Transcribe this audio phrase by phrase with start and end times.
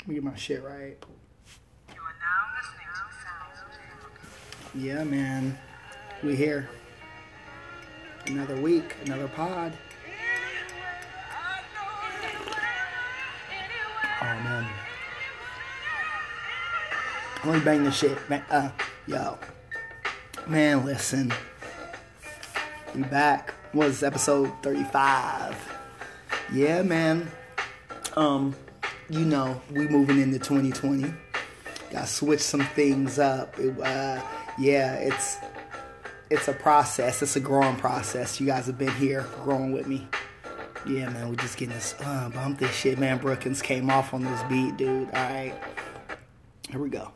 [0.00, 0.96] Let me get my shit right.
[4.72, 4.78] The.
[4.78, 5.58] Yeah, man.
[6.22, 6.68] We here.
[8.26, 9.72] Another week, another pod.
[14.22, 14.66] Oh man.
[17.44, 18.44] Let me bang this shit, man.
[18.50, 18.70] Uh,
[19.06, 19.38] yo,
[20.46, 21.32] man, listen.
[22.94, 23.54] We back.
[23.72, 25.56] Was episode thirty-five?
[26.52, 27.30] Yeah, man.
[28.16, 28.54] Um,
[29.10, 31.12] you know, we moving into twenty twenty.
[31.90, 33.58] Got to switch some things up.
[33.58, 34.22] It, uh,
[34.58, 35.38] yeah, it's
[36.30, 37.20] it's a process.
[37.20, 38.40] It's a growing process.
[38.40, 40.06] You guys have been here growing with me.
[40.86, 43.18] Yeah, man, we just getting this uh, bump this shit, man.
[43.18, 45.08] Brookins came off on this beat, dude.
[45.08, 45.54] All right,
[46.70, 47.12] here we go.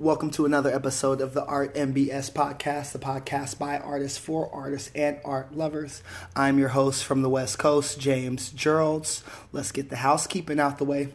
[0.00, 4.48] Welcome to another episode of the Art and BS podcast, the podcast by artists for
[4.54, 6.04] artists and art lovers.
[6.36, 9.24] I'm your host from the West Coast, James Geralds.
[9.50, 11.08] Let's get the housekeeping out the way.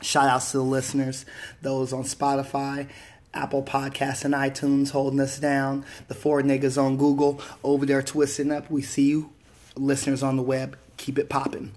[0.00, 1.24] Shout outs to the listeners,
[1.60, 2.88] those on Spotify,
[3.32, 5.84] Apple Podcasts, and iTunes holding us down.
[6.08, 8.68] The four niggas on Google over there twisting up.
[8.68, 9.30] We see you.
[9.76, 11.70] Listeners on the web, keep it popping.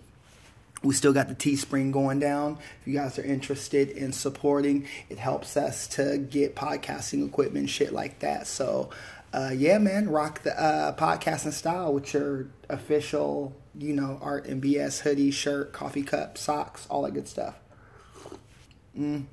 [0.86, 2.60] We still got the Teespring going down.
[2.82, 7.92] If you guys are interested in supporting, it helps us to get podcasting equipment, shit
[7.92, 8.46] like that.
[8.46, 8.92] So,
[9.34, 14.62] uh, yeah, man, rock the uh, podcasting style with your official, you know, Art and
[14.62, 17.56] BS hoodie, shirt, coffee cup, socks, all that good stuff.
[18.98, 19.26] Mm.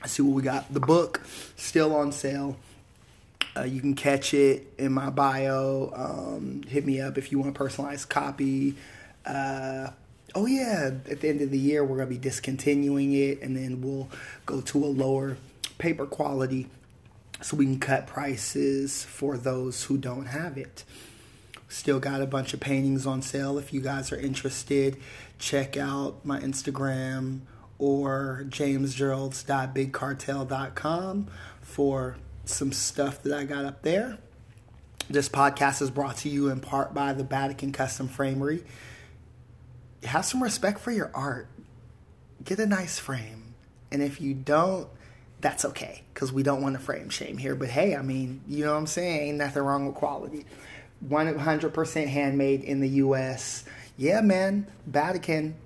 [0.00, 0.72] Let's see what we got.
[0.72, 1.22] The book
[1.56, 2.56] still on sale.
[3.56, 5.92] Uh, you can catch it in my bio.
[5.94, 8.76] Um, hit me up if you want a personalized copy.
[9.26, 9.90] Uh,
[10.34, 13.80] oh yeah, at the end of the year we're gonna be discontinuing it, and then
[13.80, 14.08] we'll
[14.46, 15.36] go to a lower
[15.78, 16.68] paper quality,
[17.40, 20.84] so we can cut prices for those who don't have it.
[21.68, 23.56] Still got a bunch of paintings on sale.
[23.56, 24.96] If you guys are interested,
[25.38, 27.40] check out my Instagram
[27.78, 31.26] or jamesgeralds.bigcartel.com
[31.62, 34.18] for some stuff that I got up there.
[35.08, 38.64] This podcast is brought to you in part by the Vatican Custom Framery.
[40.04, 41.48] Have some respect for your art.
[42.44, 43.54] Get a nice frame.
[43.92, 44.88] And if you don't,
[45.40, 47.54] that's okay because we don't want to frame shame here.
[47.54, 49.28] But hey, I mean, you know what I'm saying?
[49.28, 50.44] Ain't nothing wrong with quality.
[51.08, 53.64] 100% handmade in the US.
[53.96, 54.66] Yeah, man.
[54.86, 55.56] Vatican,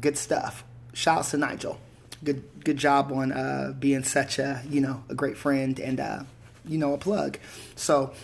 [0.00, 0.64] good stuff.
[0.92, 1.78] Shouts to Nigel.
[2.22, 6.22] Good good job on uh, being such a, you know, a great friend and, uh,
[6.66, 7.38] you know, a plug.
[7.76, 8.14] So,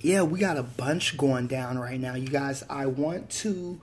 [0.00, 2.14] yeah, we got a bunch going down right now.
[2.14, 3.80] You guys, I want to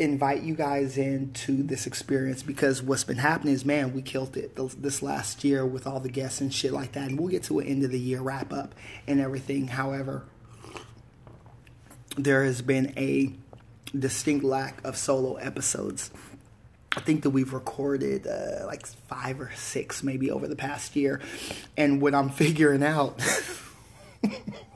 [0.00, 4.58] invite you guys into this experience because what's been happening is, man, we killed it
[4.80, 7.10] this last year with all the guests and shit like that.
[7.10, 8.74] And we'll get to an end of the year wrap up
[9.06, 9.68] and everything.
[9.68, 10.24] However,
[12.16, 13.32] there has been a
[13.96, 16.10] distinct lack of solo episodes.
[16.96, 21.20] I think that we've recorded uh, like five or six maybe over the past year.
[21.76, 23.20] And what I'm figuring out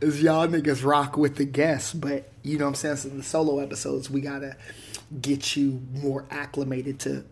[0.00, 2.96] is y'all niggas rock with the guests, but you know what I'm saying?
[2.96, 4.56] So the solo episodes, we gotta
[5.20, 7.24] get you more acclimated to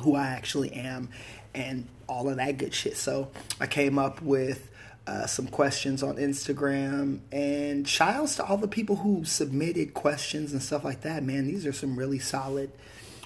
[0.00, 1.08] who I actually am
[1.54, 2.96] and all of that good shit.
[2.96, 3.30] So
[3.60, 4.70] I came up with
[5.06, 10.52] uh, some questions on Instagram and shout outs to all the people who submitted questions
[10.52, 11.46] and stuff like that, man.
[11.46, 12.70] These are some really solid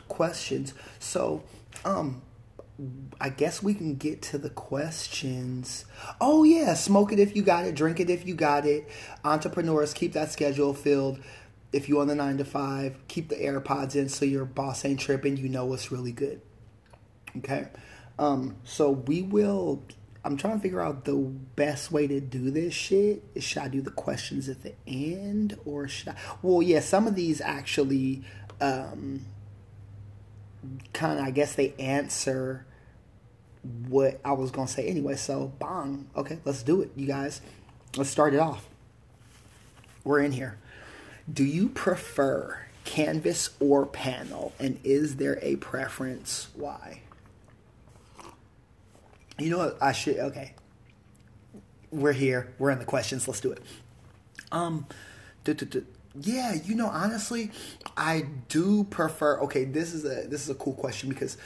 [0.09, 0.73] questions.
[0.99, 1.43] So,
[1.85, 2.23] um,
[3.21, 5.85] I guess we can get to the questions.
[6.21, 8.89] Oh yeah, smoke it if you got it, drink it if you got it.
[9.25, 11.21] Entrepreneurs keep that schedule filled.
[11.73, 15.01] If you on the nine to five, keep the AirPods in so your boss ain't
[15.01, 15.37] tripping.
[15.37, 16.41] You know what's really good.
[17.39, 17.69] Okay,
[18.19, 19.83] um, so we will.
[20.25, 23.23] I'm trying to figure out the best way to do this shit.
[23.39, 26.17] Should I do the questions at the end or should I?
[26.43, 28.25] Well, yeah, some of these actually.
[28.61, 29.27] Um,
[30.93, 32.67] kind of, I guess they answer
[33.89, 35.17] what I was going to say anyway.
[35.17, 36.09] So, bong.
[36.17, 37.41] Okay, let's do it, you guys.
[37.97, 38.69] Let's start it off.
[40.05, 40.59] We're in here.
[41.33, 44.53] Do you prefer canvas or panel?
[44.59, 46.49] And is there a preference?
[46.55, 47.01] Why?
[49.39, 49.79] You know what?
[49.83, 50.19] I should.
[50.19, 50.55] Okay.
[51.91, 52.53] We're here.
[52.59, 53.27] We're in the questions.
[53.27, 53.63] Let's do it.
[54.53, 54.87] Um,
[56.21, 57.51] yeah, you know, honestly,
[57.97, 59.41] I do prefer.
[59.41, 61.37] Okay, this is a this is a cool question because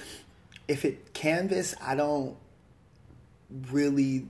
[0.67, 2.37] if it canvas, I don't
[3.71, 4.27] really.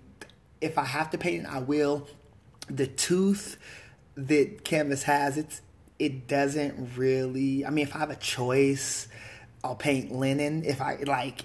[0.61, 2.07] If I have to paint it, I will.
[2.69, 3.59] The tooth
[4.17, 5.61] that canvas has, it's
[5.99, 7.67] it doesn't really.
[7.67, 9.09] I mean, if I have a choice,
[9.65, 10.65] I'll paint linen.
[10.65, 11.45] If I like,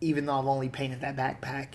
[0.00, 1.68] even though I've only painted that backpack,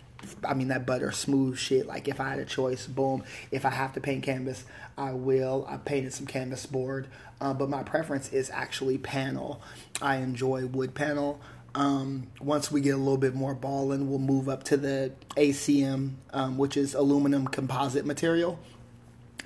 [0.43, 1.87] I mean that butter smooth shit.
[1.87, 3.23] Like if I had a choice, boom.
[3.51, 4.65] If I have to paint canvas,
[5.01, 5.65] I will.
[5.67, 7.07] I painted some canvas board,
[7.41, 9.59] uh, but my preference is actually panel.
[9.99, 11.41] I enjoy wood panel.
[11.73, 16.11] Um, once we get a little bit more balling, we'll move up to the ACM,
[16.33, 18.59] um, which is aluminum composite material.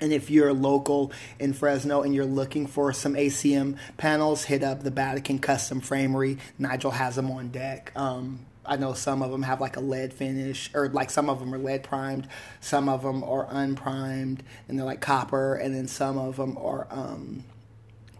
[0.01, 4.83] And if you're local in Fresno and you're looking for some ACM panels, hit up
[4.83, 6.37] the Vatican Custom Framery.
[6.59, 7.93] Nigel has them on deck.
[7.95, 11.39] Um, I know some of them have like a lead finish, or like some of
[11.39, 12.27] them are lead primed,
[12.59, 16.87] some of them are unprimed, and they're like copper, and then some of them are
[16.89, 17.43] um,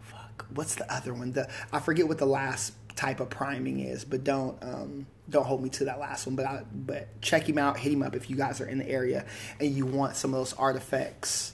[0.00, 1.32] fuck, what's the other one?
[1.32, 5.62] The I forget what the last type of priming is, but don't um, don't hold
[5.62, 6.36] me to that last one.
[6.36, 8.88] But I, but check him out, hit him up if you guys are in the
[8.88, 9.26] area
[9.60, 11.52] and you want some of those artifacts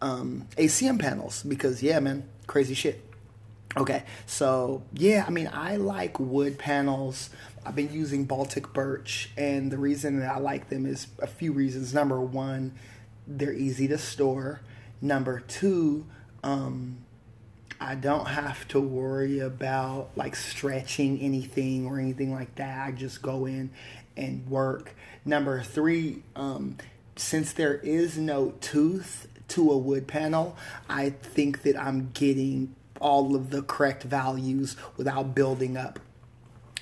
[0.00, 3.02] um, ACM panels because yeah, man, crazy shit.
[3.76, 7.30] Okay, so yeah, I mean, I like wood panels.
[7.66, 11.52] I've been using Baltic birch, and the reason that I like them is a few
[11.52, 11.94] reasons.
[11.94, 12.74] Number one,
[13.26, 14.60] they're easy to store.
[15.00, 16.06] Number two,
[16.42, 16.98] um,
[17.80, 22.86] I don't have to worry about like stretching anything or anything like that.
[22.86, 23.70] I just go in
[24.16, 24.94] and work.
[25.24, 26.76] Number three, um,
[27.16, 30.56] since there is no tooth to a wood panel,
[30.88, 35.98] I think that I'm getting all of the correct values without building up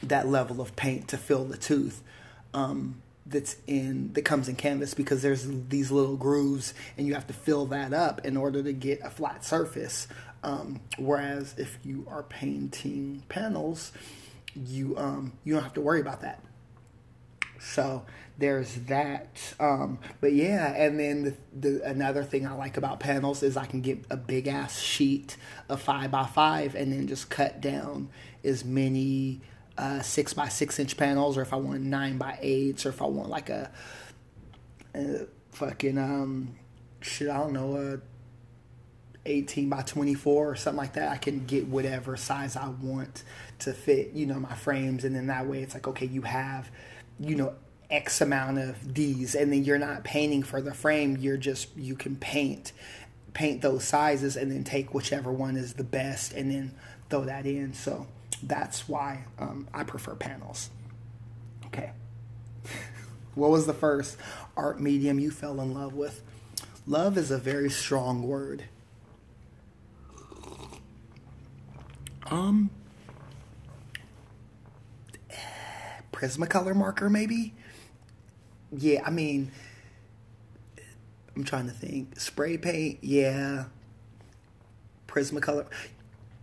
[0.03, 2.03] that level of paint to fill the tooth
[2.55, 7.27] um, that's in that comes in canvas because there's these little grooves and you have
[7.27, 10.09] to fill that up in order to get a flat surface.
[10.45, 13.93] Um, whereas if you are painting panels,
[14.55, 16.41] you um, you don't have to worry about that.
[17.61, 18.05] So
[18.39, 19.55] there's that.
[19.61, 23.67] Um, but yeah, and then the, the, another thing I like about panels is I
[23.67, 25.37] can get a big ass sheet
[25.69, 28.09] of five by five and then just cut down
[28.43, 29.41] as many
[29.79, 33.03] uh, six by six inch panels, or if I want nine by eights, or if
[33.03, 33.71] I want like a,
[34.95, 36.55] a fucking um,
[37.01, 38.01] shit, I don't know, a
[39.25, 41.13] 18 by 24 or something like that.
[41.13, 43.23] I can get whatever size I want
[43.61, 46.71] to fit, you know, my frames, and then that way it's like okay, you have,
[47.19, 47.55] you know,
[47.91, 51.17] X amount of these, and then you're not painting for the frame.
[51.17, 52.73] You're just you can paint
[53.35, 56.75] paint those sizes and then take whichever one is the best and then
[57.09, 57.73] throw that in.
[57.73, 58.07] So
[58.43, 60.71] that's why um, I prefer panels.
[61.67, 61.93] Okay.
[63.35, 64.17] what was the first
[64.57, 66.23] art medium you fell in love with?
[66.87, 68.65] Love is a very strong word.
[72.31, 72.71] Um,
[76.13, 77.55] Prismacolor marker, maybe.
[78.71, 79.51] Yeah, I mean,
[81.37, 82.19] I'm trying to think.
[82.19, 83.65] Spray paint, yeah.
[85.09, 85.67] Prismacolor,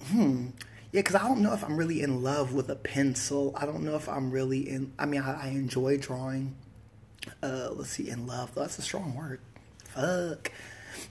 [0.08, 0.48] hmm.
[0.92, 3.54] Yeah, because I don't know if I'm really in love with a pencil.
[3.56, 4.92] I don't know if I'm really in.
[4.98, 6.56] I mean, I, I enjoy drawing.
[7.44, 8.56] Uh, let's see, in love.
[8.56, 9.40] That's a strong word.
[9.86, 10.52] Fuck.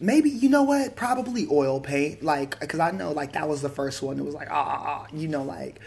[0.01, 0.97] Maybe you know what?
[0.97, 2.25] Probably oil paint.
[2.25, 4.19] Like, because I know like that was the first one.
[4.19, 5.81] It was like ah, you know, like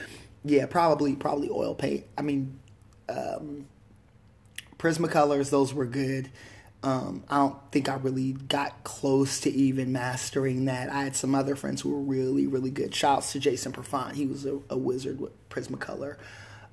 [0.43, 2.05] yeah, probably probably oil paint.
[2.17, 2.59] I mean,
[3.09, 3.67] um,
[4.77, 5.49] Prismacolors.
[5.49, 6.31] Those were good.
[6.83, 10.89] Um, I don't think I really got close to even mastering that.
[10.89, 12.95] I had some other friends who were really, really good.
[12.95, 14.13] Shouts to Jason Perfont.
[14.13, 16.17] He was a, a wizard with Prismacolor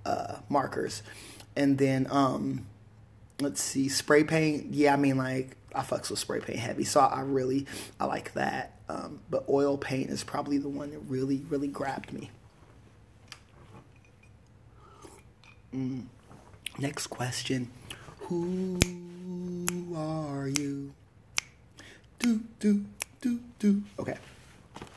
[0.07, 1.03] uh, markers.
[1.55, 2.67] And then, um,
[3.39, 4.73] let's see, spray paint.
[4.73, 6.85] Yeah, I mean, like, I fucks with spray paint heavy.
[6.85, 7.67] So I, I really,
[8.01, 8.79] I like that.
[8.89, 12.31] Um, but oil paint is probably the one that really, really grabbed me.
[15.75, 16.07] Mm.
[16.79, 17.71] Next question.
[18.21, 18.79] Who
[19.95, 20.93] are you?
[22.19, 22.85] Do, do,
[23.21, 23.83] do, do.
[23.99, 24.17] Okay,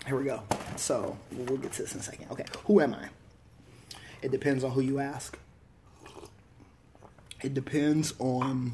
[0.05, 0.41] here we go.
[0.75, 2.27] So we'll get to this in a second.
[2.31, 3.09] Okay, who am I?
[4.21, 5.37] It depends on who you ask.
[7.41, 8.73] It depends on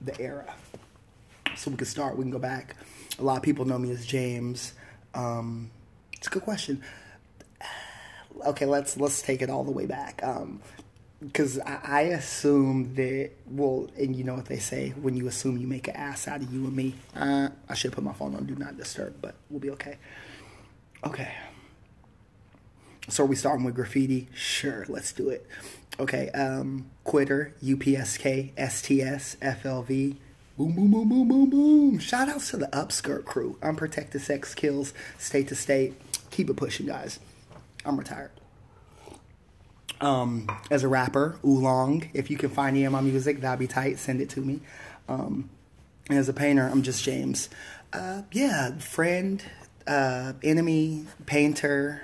[0.00, 0.54] the era.
[1.56, 2.76] So we can start, we can go back.
[3.18, 4.72] A lot of people know me as James.
[5.14, 5.70] Um,
[6.12, 6.82] it's a good question.
[8.46, 10.20] Okay, let's let's take it all the way back.
[10.24, 10.62] Um,
[11.22, 15.58] because I, I assume that well, and you know what they say when you assume
[15.58, 16.94] you make an ass out of you and me.
[17.14, 19.98] Uh, I should put my phone on do not disturb, but we'll be okay.
[21.04, 21.32] Okay.
[23.08, 24.28] So are we starting with graffiti?
[24.34, 25.46] Sure, let's do it.
[25.98, 30.16] Okay, um, quitter, UPSK, STS, FLV.
[30.56, 31.98] Boom, boom, boom, boom, boom, boom.
[31.98, 33.58] Shout outs to the upskirt crew.
[33.62, 35.94] Unprotected sex kills, state to state.
[36.30, 37.18] Keep it pushing, guys.
[37.84, 38.30] I'm retired
[40.02, 42.10] um, as a rapper, Oolong.
[42.12, 43.98] If you can find any of my music, that'd be tight.
[43.98, 44.60] Send it to me.
[45.08, 45.48] Um,
[46.10, 47.48] and as a painter, I'm just James.
[47.92, 49.42] Uh, yeah, friend,
[49.86, 52.02] uh, enemy, painter,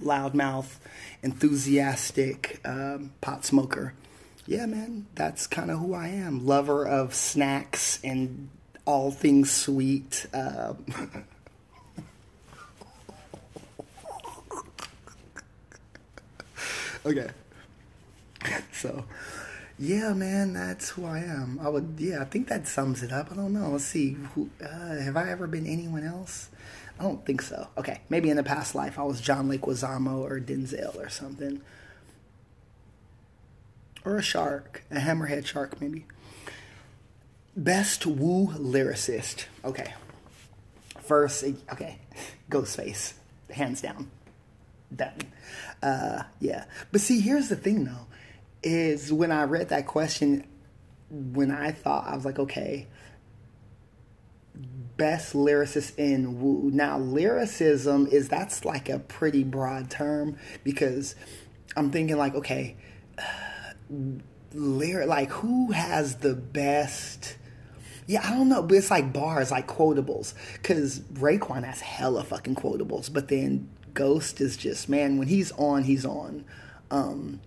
[0.00, 0.76] loudmouth,
[1.22, 3.94] enthusiastic um, pot smoker.
[4.46, 6.46] yeah, man, that's kind of who I am.
[6.46, 8.48] Lover of snacks and
[8.84, 10.26] all things sweet.
[10.32, 10.74] Uh,
[17.04, 17.30] okay.
[18.72, 19.04] So,
[19.78, 21.58] yeah, man, that's who I am.
[21.62, 23.30] I would, yeah, I think that sums it up.
[23.30, 23.70] I don't know.
[23.70, 24.16] Let's see.
[24.34, 26.48] Who, uh, have I ever been anyone else?
[26.98, 27.68] I don't think so.
[27.78, 31.60] Okay, maybe in the past life I was John Leguizamo or Denzel or something.
[34.04, 36.06] Or a shark, a hammerhead shark, maybe.
[37.56, 39.46] Best Wu lyricist.
[39.64, 39.94] Okay.
[41.00, 41.98] First, okay,
[42.50, 43.14] Ghostface,
[43.50, 44.10] hands down.
[44.94, 45.32] Done.
[45.82, 46.64] Uh, yeah.
[46.90, 48.06] But see, here's the thing though,
[48.62, 50.46] is when I read that question,
[51.10, 52.88] when I thought, I was like, okay,
[54.96, 56.70] best lyricist in Wu.
[56.72, 61.14] Now, lyricism is that's like a pretty broad term because
[61.76, 62.76] I'm thinking like, okay,
[64.52, 67.36] lyric, like who has the best?
[68.06, 70.34] Yeah, I don't know, but it's like bars, like quotables.
[70.54, 75.84] Because Raekwon has hella fucking quotables, but then Ghost is just man, when he's on,
[75.84, 76.44] he's on.
[76.90, 77.40] Um,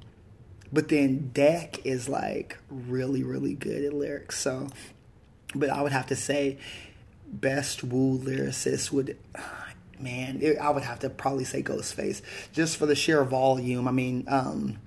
[0.73, 4.39] but then Deck is like really, really good at lyrics.
[4.39, 4.67] So,
[5.53, 6.57] but I would have to say,
[7.31, 9.17] best Wu lyricist would,
[9.99, 12.21] man, it, I would have to probably say Ghostface
[12.51, 13.87] just for the sheer volume.
[13.87, 14.79] I mean, um,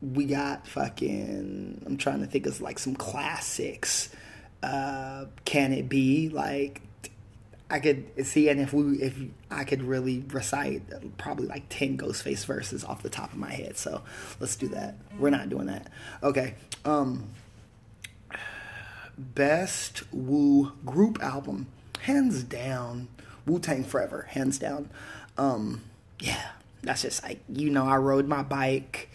[0.00, 1.82] we got fucking.
[1.86, 4.10] I'm trying to think of like some classics.
[4.62, 6.82] Uh, can it be like
[7.68, 9.18] I could see, and if we, if
[9.50, 10.82] I could really recite
[11.18, 14.02] probably like ten Ghostface verses off the top of my head, so
[14.38, 14.96] let's do that.
[15.18, 15.90] We're not doing that.
[16.22, 16.54] Okay.
[16.84, 17.28] Um,
[19.18, 21.66] best Wu group album,
[22.02, 23.08] hands down,
[23.46, 24.88] Wu Tang Forever, hands down.
[25.36, 25.82] Um,
[26.20, 26.50] yeah,
[26.82, 29.08] that's just like you know, I rode my bike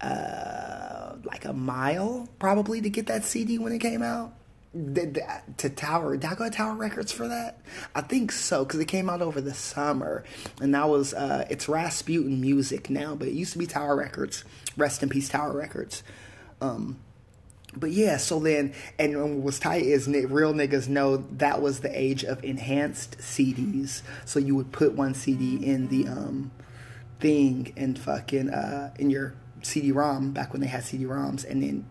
[0.00, 4.32] uh, like a mile probably to get that CD when it came out
[5.56, 6.16] to Tower.
[6.16, 7.60] Did I go to Tower Records for that?
[7.94, 10.24] I think so because it came out over the summer,
[10.60, 14.44] and that was uh, it's Rasputin Music now, but it used to be Tower Records.
[14.76, 16.02] Rest in peace, Tower Records.
[16.60, 16.98] Um,
[17.76, 21.98] but yeah, so then, and what was tight is real niggas know that was the
[21.98, 24.02] age of enhanced CDs.
[24.24, 26.50] So you would put one CD in the um,
[27.20, 29.34] thing and fucking uh, in your
[29.66, 31.86] CD-ROM back when they had CD-ROMs, and then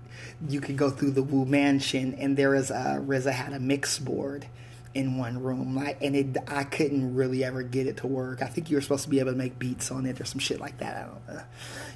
[0.50, 4.00] you could go through the Wu Mansion, and there is a RZA had a mix
[4.00, 4.48] board
[4.96, 8.42] in one room, like, and it I couldn't really ever get it to work.
[8.42, 10.40] I think you were supposed to be able to make beats on it or some
[10.40, 10.96] shit like that.
[10.96, 11.44] I don't know.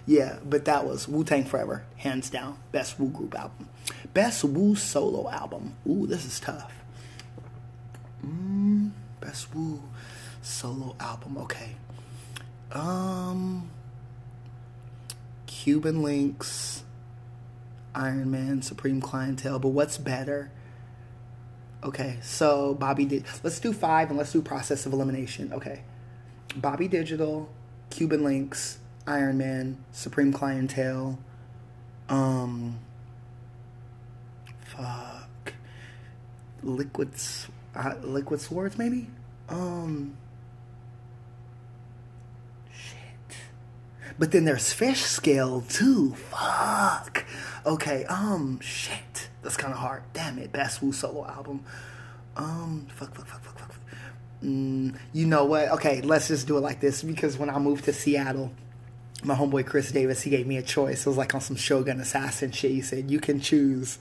[0.06, 3.70] Yeah, but that was Wu Tang Forever, hands down, best Wu group album,
[4.14, 5.76] best Wu solo album.
[5.88, 6.74] Ooh, this is tough.
[8.26, 9.82] Mm, best Wu
[10.42, 11.38] solo album.
[11.38, 11.76] Okay.
[12.74, 13.70] Um.
[15.70, 16.82] Cuban Linx,
[17.94, 20.50] Iron Man, Supreme Clientele, but what's better?
[21.84, 23.24] Okay, so Bobby did.
[23.44, 25.54] Let's do five and let's do process of elimination.
[25.54, 25.84] Okay,
[26.56, 27.48] Bobby Digital,
[27.92, 31.20] Cuban Linx, Iron Man, Supreme Clientele.
[32.10, 32.80] Um,
[34.66, 35.54] fuck,
[36.64, 39.08] Liquids, uh, Liquid Swords, maybe.
[39.50, 40.18] Um.
[44.20, 46.14] But then there's Fishscale too.
[46.14, 47.26] Fuck.
[47.66, 49.30] Okay, um, shit.
[49.42, 50.04] That's kind of hard.
[50.14, 50.52] Damn it.
[50.52, 51.64] Best Wu solo album.
[52.36, 53.76] Um, fuck, fuck, fuck, fuck, fuck.
[54.44, 55.70] Mm, you know what?
[55.70, 58.52] Okay, let's just do it like this because when I moved to Seattle,
[59.24, 61.06] my homeboy Chris Davis, he gave me a choice.
[61.06, 62.72] It was like on some Shogun Assassin shit.
[62.72, 64.00] He said, you can choose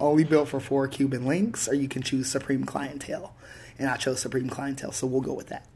[0.00, 3.34] only built for four Cuban Linx or you can choose Supreme Clientele.
[3.78, 5.66] And I chose Supreme Clientele, so we'll go with that.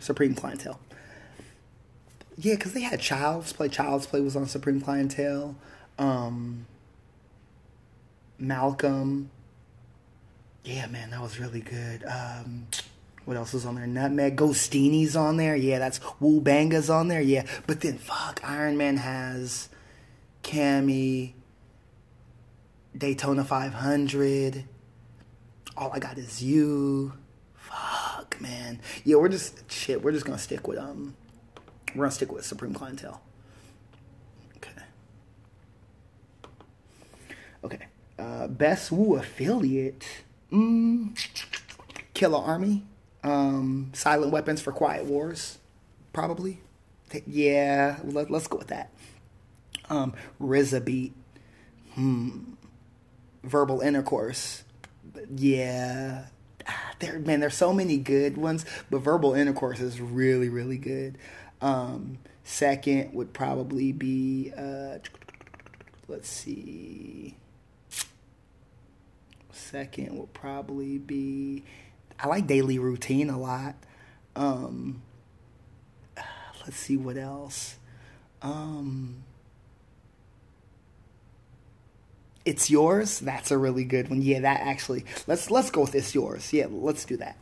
[0.00, 0.78] Supreme Clientele.
[2.36, 3.68] Yeah, because they had Child's Play.
[3.68, 5.54] Child's Play was on Supreme Clientele.
[5.98, 6.66] Um,
[8.38, 9.30] Malcolm.
[10.64, 12.04] Yeah, man, that was really good.
[12.04, 12.66] Um,
[13.24, 13.86] what else was on there?
[13.86, 14.36] Nutmeg.
[14.36, 15.54] Ghostini's on there.
[15.54, 17.20] Yeah, that's Wu Banga's on there.
[17.20, 19.68] Yeah, but then fuck, Iron Man has
[20.42, 21.32] Camay,
[22.96, 24.64] Daytona 500.
[25.76, 27.12] All I got is you.
[27.54, 28.80] Fuck, man.
[29.04, 30.02] Yeah, we're just shit.
[30.02, 31.14] We're just gonna stick with um
[31.94, 33.20] we're gonna stick with Supreme Clientele.
[34.56, 34.70] Okay.
[37.64, 37.86] Okay.
[38.18, 40.04] Uh, best Wu affiliate.
[40.52, 41.14] Mm,
[42.14, 42.82] Killarmy.
[43.22, 45.58] Um, Silent Weapons for Quiet Wars.
[46.12, 46.60] Probably.
[47.26, 48.90] Yeah, let, us go with that.
[49.88, 51.14] Um, RZA beat.
[51.94, 52.54] Hmm.
[53.42, 54.64] Verbal intercourse.
[55.34, 56.24] Yeah.
[56.66, 61.18] Ah, there, man, there's so many good ones, but verbal intercourse is really, really good.
[61.64, 64.98] Um, second would probably be uh,
[66.08, 67.36] let's see.
[69.50, 71.64] Second would probably be.
[72.20, 73.76] I like daily routine a lot.
[74.36, 75.00] Um,
[76.64, 77.76] let's see what else.
[78.42, 79.24] Um,
[82.44, 83.20] it's yours.
[83.20, 84.20] That's a really good one.
[84.20, 85.06] Yeah, that actually.
[85.26, 86.52] Let's let's go with it's yours.
[86.52, 87.38] Yeah, let's do that.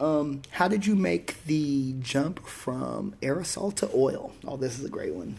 [0.00, 4.32] Um, how did you make the jump from aerosol to oil?
[4.46, 5.36] Oh, this is a great one.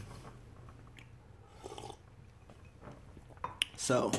[3.78, 4.12] So,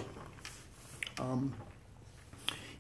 [1.19, 1.53] um,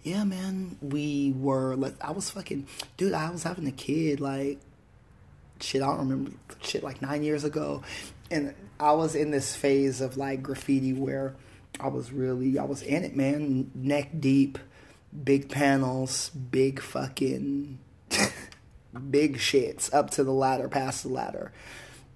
[0.02, 1.76] yeah, man, we were.
[1.76, 3.12] Like, I was fucking, dude.
[3.12, 4.58] I was having a kid like,
[5.60, 5.82] shit.
[5.82, 7.82] I don't remember shit like nine years ago,
[8.30, 11.34] and I was in this phase of like graffiti where
[11.78, 14.58] I was really, I was in it, man, neck deep,
[15.24, 17.78] big panels, big fucking,
[19.10, 21.52] big shits up to the ladder, past the ladder.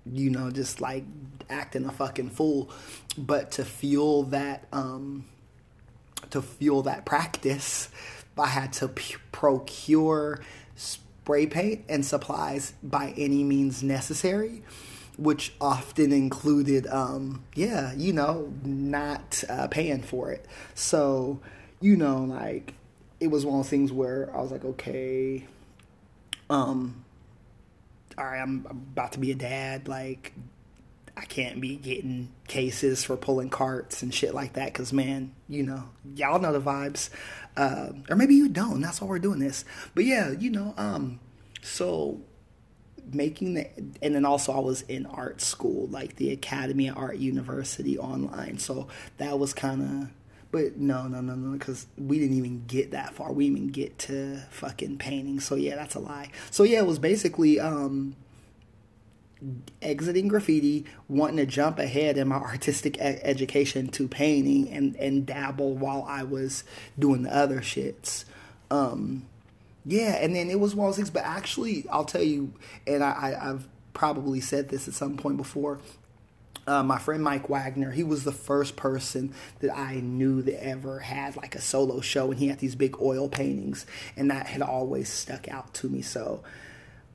[0.06, 1.04] You know, just like
[1.48, 2.70] acting a fucking fool.
[3.16, 5.24] But to fuel that, um,
[6.30, 7.88] to fuel that practice,
[8.38, 10.40] I had to p- procure
[10.76, 14.62] spray paint and supplies by any means necessary
[15.16, 20.44] which often included, um, yeah, you know, not uh, paying for it.
[20.74, 21.40] So,
[21.80, 22.74] you know, like
[23.24, 25.46] it was one of those things where I was like, okay,
[26.50, 27.04] um,
[28.16, 29.88] all right, I'm about to be a dad.
[29.88, 30.32] Like,
[31.16, 35.62] I can't be getting cases for pulling carts and shit like that because, man, you
[35.62, 37.08] know, y'all know the vibes.
[37.56, 38.80] Uh, or maybe you don't.
[38.80, 39.64] That's why we're doing this.
[39.94, 41.18] But yeah, you know, um,
[41.62, 42.20] so
[43.12, 43.68] making the
[44.02, 48.56] and then also I was in art school like the Academy of Art University online
[48.56, 48.88] so
[49.18, 50.08] that was kind of
[50.54, 53.98] but no no no no because we didn't even get that far we even get
[53.98, 58.14] to fucking painting so yeah that's a lie so yeah it was basically um
[59.82, 65.26] exiting graffiti wanting to jump ahead in my artistic e- education to painting and and
[65.26, 66.62] dabble while I was
[66.96, 68.24] doing the other shits
[68.70, 69.26] um
[69.86, 71.10] yeah, and then it was one of those things.
[71.10, 72.54] But actually, I'll tell you,
[72.86, 75.78] and I, I, have probably said this at some point before.
[76.66, 81.00] Uh, my friend Mike Wagner, he was the first person that I knew that ever
[81.00, 83.84] had like a solo show, and he had these big oil paintings,
[84.16, 86.00] and that had always stuck out to me.
[86.00, 86.42] So,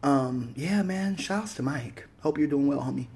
[0.04, 2.08] um, yeah, man, shouts to Mike.
[2.22, 3.08] Hope you're doing well, homie.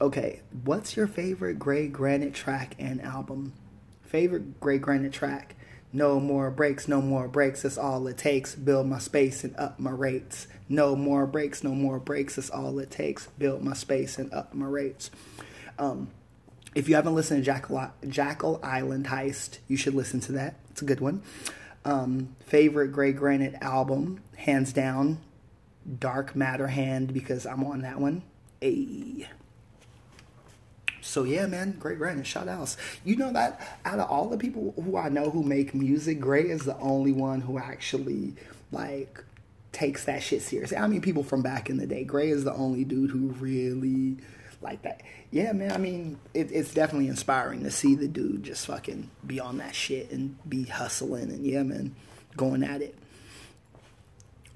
[0.00, 3.52] Okay, what's your favorite Gray Granite track and album?
[4.02, 5.54] Favorite Gray Granite track?
[5.92, 8.54] No more breaks, no more breaks, that's all it takes.
[8.54, 10.46] Build my space and up my rates.
[10.68, 13.26] No more breaks, no more breaks, that's all it takes.
[13.38, 15.10] Build my space and up my rates.
[15.78, 16.08] Um,
[16.74, 20.56] if you haven't listened to Jackal, Jackal Island Heist, you should listen to that.
[20.70, 21.22] It's a good one.
[21.84, 25.18] Um, favorite Gray Granite album, hands down,
[25.98, 28.22] Dark Matter Hand, because I'm on that one.
[28.62, 29.28] A.
[31.00, 32.76] So yeah, man, Gray Granite, shout outs.
[33.04, 36.42] You know that out of all the people who I know who make music, Gray
[36.42, 38.34] is the only one who actually
[38.70, 39.24] like
[39.72, 40.76] takes that shit seriously.
[40.76, 42.04] I mean, people from back in the day.
[42.04, 44.18] Gray is the only dude who really
[44.60, 45.02] like that.
[45.30, 45.72] Yeah, man.
[45.72, 49.74] I mean, it, it's definitely inspiring to see the dude just fucking be on that
[49.74, 51.94] shit and be hustling and yeah, man,
[52.36, 52.94] going at it.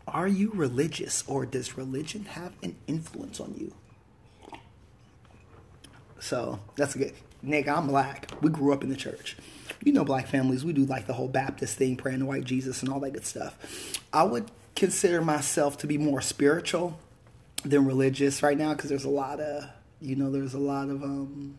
[0.06, 3.72] Are you religious or does religion have an influence on you?
[6.18, 7.12] So that's good.
[7.42, 8.30] Nick, I'm black.
[8.40, 9.36] We grew up in the church.
[9.84, 12.82] You know, black families, we do like the whole Baptist thing, praying to white Jesus
[12.82, 13.56] and all that good stuff.
[14.12, 16.98] I would consider myself to be more spiritual
[17.64, 19.68] than religious right now because there's a lot of,
[20.02, 21.56] you know, there's a lot of um,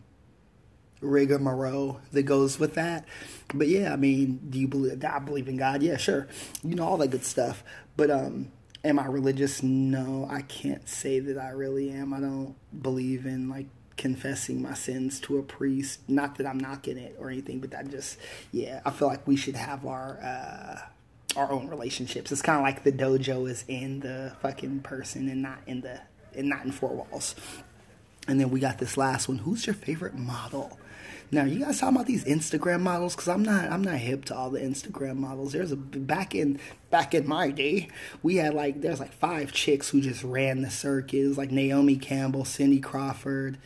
[1.00, 3.06] rigmarole that goes with that.
[3.52, 5.04] But yeah, I mean, do you believe?
[5.04, 5.82] I believe in God.
[5.82, 6.28] Yeah, sure.
[6.62, 7.64] You know all that good stuff.
[7.96, 8.52] But um,
[8.84, 9.62] am I religious?
[9.62, 12.12] No, I can't say that I really am.
[12.12, 16.00] I don't believe in like confessing my sins to a priest.
[16.08, 18.18] Not that I'm knocking it or anything, but I just,
[18.52, 20.78] yeah, I feel like we should have our uh,
[21.36, 22.30] our own relationships.
[22.30, 26.00] It's kind of like the dojo is in the fucking person and not in the
[26.34, 27.34] and not in four walls.
[28.26, 29.38] And then we got this last one.
[29.38, 30.78] Who's your favorite model?
[31.30, 34.36] Now you guys talking about these Instagram models because I'm not I'm not hip to
[34.36, 35.52] all the Instagram models.
[35.52, 36.60] There's a back in
[36.90, 37.88] back in my day
[38.22, 42.44] we had like there's like five chicks who just ran the circus, like Naomi Campbell,
[42.44, 43.58] Cindy Crawford,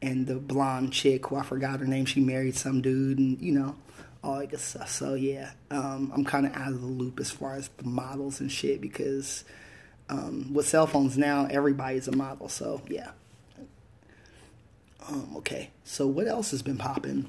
[0.00, 3.52] and the blonde chick who I forgot her name, she married some dude, and you
[3.52, 3.74] know,
[4.22, 4.90] all that stuff.
[4.90, 8.40] So yeah, um, I'm kind of out of the loop as far as the models
[8.40, 9.44] and shit because
[10.08, 12.48] um, with cell phones now, everybody's a model.
[12.48, 13.10] So yeah.
[15.08, 17.26] Um, okay, so what else has been popping?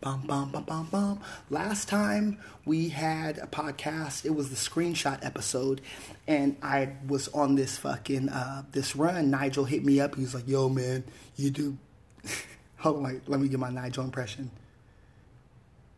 [0.00, 1.20] Bum, bum, bum, bum, bum.
[1.48, 5.80] Last time we had a podcast, it was the screenshot episode,
[6.26, 9.30] and I was on this fucking uh, this run.
[9.30, 10.14] Nigel hit me up.
[10.14, 11.04] He was like, "Yo, man,
[11.36, 11.78] you do
[12.78, 14.50] Hold on, let me get my Nigel impression.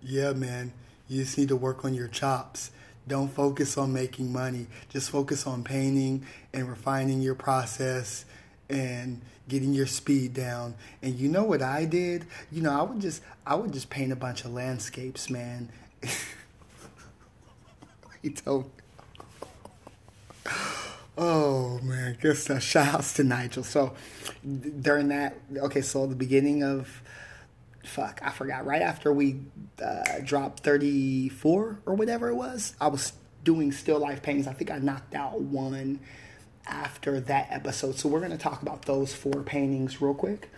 [0.03, 0.73] Yeah, man,
[1.09, 2.71] you just need to work on your chops.
[3.09, 4.67] Don't focus on making money.
[4.89, 8.25] Just focus on painting and refining your process
[8.69, 10.75] and getting your speed down.
[11.03, 12.27] And you know what I did?
[12.51, 15.71] You know, I would just I would just paint a bunch of landscapes, man.
[18.23, 18.71] he told
[21.19, 22.63] Oh man, good stuff.
[22.63, 23.65] Shout outs to Nigel.
[23.65, 23.95] So
[24.45, 27.03] during that, okay, so the beginning of
[27.85, 28.67] fuck, I forgot.
[28.67, 29.41] Right after we
[29.83, 34.47] uh, dropped thirty four or whatever it was, I was doing still life paintings.
[34.47, 36.01] I think I knocked out one
[36.67, 37.97] after that episode.
[37.97, 40.51] So we're gonna talk about those four paintings real quick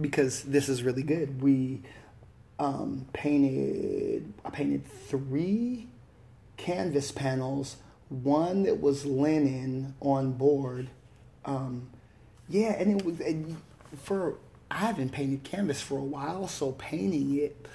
[0.00, 1.42] because this is really good.
[1.42, 1.82] We
[2.58, 4.32] um, painted.
[4.44, 5.88] I painted three
[6.56, 7.76] canvas panels
[8.08, 10.88] one that was linen on board.
[11.44, 11.88] Um,
[12.48, 13.56] yeah, and it was and
[14.02, 14.36] for
[14.70, 17.66] I haven't painted canvas for a while, so painting it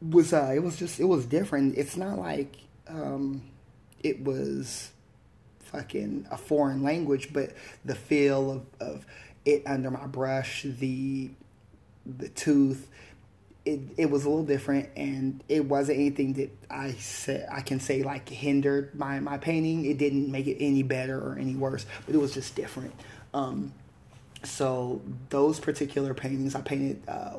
[0.00, 1.76] was uh, it was just it was different.
[1.76, 2.56] It's not like
[2.88, 3.42] um,
[4.02, 4.90] it was
[5.72, 7.52] fucking a foreign language, but
[7.84, 9.06] the feel of, of
[9.44, 11.30] it under my brush, the
[12.06, 12.88] the tooth,
[13.66, 17.80] it, it was a little different and it wasn't anything that I said I can
[17.80, 19.84] say like hindered my, my painting.
[19.84, 22.94] It didn't make it any better or any worse, but it was just different.
[23.34, 23.74] Um,
[24.42, 27.38] so those particular paintings I painted uh,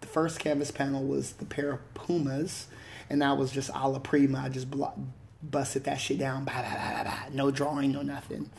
[0.00, 2.66] the first canvas panel was the pair of Pumas
[3.10, 4.42] and that was just a la prima.
[4.44, 4.94] I just blo-
[5.42, 6.48] busted that shit down.
[7.32, 8.50] No drawing, no nothing.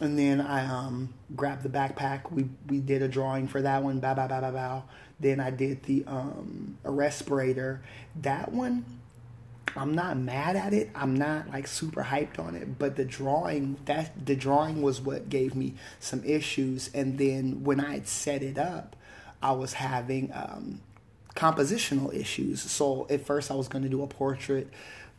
[0.00, 2.30] And then I um, grabbed the backpack.
[2.30, 4.00] We we did a drawing for that one.
[4.00, 4.84] Bow bow bow bow bow.
[5.18, 7.82] Then I did the um, a respirator.
[8.22, 8.84] That one,
[9.76, 10.90] I'm not mad at it.
[10.94, 12.78] I'm not like super hyped on it.
[12.78, 16.88] But the drawing that the drawing was what gave me some issues.
[16.94, 18.96] And then when I had set it up,
[19.42, 20.80] I was having um,
[21.36, 22.62] compositional issues.
[22.62, 24.68] So at first I was going to do a portrait.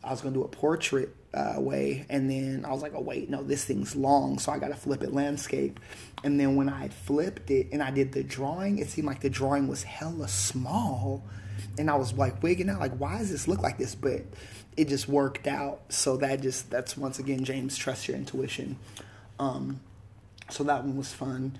[0.04, 3.30] I was to do a portrait uh, way, and then I was like, oh wait,
[3.30, 5.80] no, this thing's long, so I got to flip it landscape.
[6.24, 9.30] And then when I flipped it and I did the drawing, it seemed like the
[9.30, 11.22] drawing was hella small,
[11.78, 13.94] and I was like wigging out, like why does this look like this?
[13.94, 14.22] But
[14.76, 15.80] it just worked out.
[15.90, 18.78] So that just that's once again, James, trust your intuition.
[19.38, 19.80] Um,
[20.50, 21.58] so that one was fun.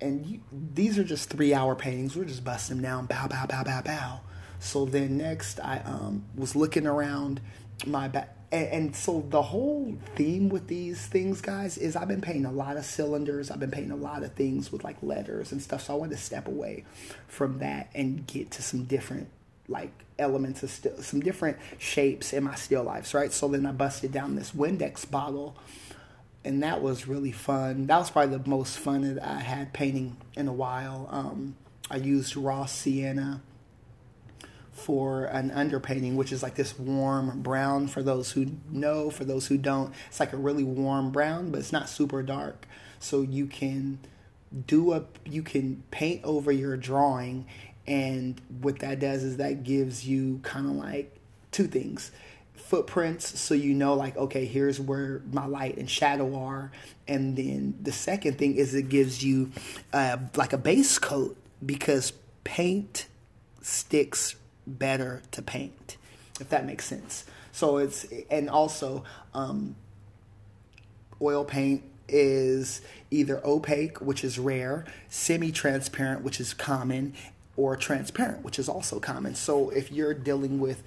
[0.00, 2.16] And you, these are just three hour paintings.
[2.16, 4.20] We're just busting them down, bow, bow, bow, bow, bow.
[4.58, 7.40] So then next, I um, was looking around
[7.86, 12.20] my back and, and, so the whole theme with these things guys is i've been
[12.20, 13.50] painting a lot of cylinders.
[13.50, 15.82] I've been painting a lot of things with like letters and stuff.
[15.82, 16.84] So i want to step away
[17.26, 19.28] from that and get to some different
[19.66, 23.32] like elements of still some different shapes in my still lifes right?
[23.32, 25.56] So then i busted down this Windex bottle
[26.44, 27.86] and that was really fun.
[27.86, 31.08] That was probably the most fun that i had painting in a while.
[31.10, 31.56] Um,
[31.90, 33.42] i used raw sienna
[34.84, 39.46] for an underpainting, which is like this warm brown for those who know, for those
[39.46, 39.94] who don't.
[40.08, 42.68] It's like a really warm brown, but it's not super dark.
[43.00, 43.98] So you can
[44.66, 47.46] do a you can paint over your drawing
[47.86, 51.16] and what that does is that gives you kind of like
[51.50, 52.12] two things
[52.54, 56.70] footprints so you know like okay here's where my light and shadow are
[57.08, 59.50] and then the second thing is it gives you
[59.92, 62.12] uh, like a base coat because
[62.44, 63.06] paint
[63.60, 65.96] sticks better to paint,
[66.40, 67.24] if that makes sense.
[67.52, 69.76] So it's and also um,
[71.20, 77.14] oil paint is either opaque, which is rare, semi-transparent, which is common,
[77.56, 79.34] or transparent, which is also common.
[79.34, 80.82] So if you're dealing with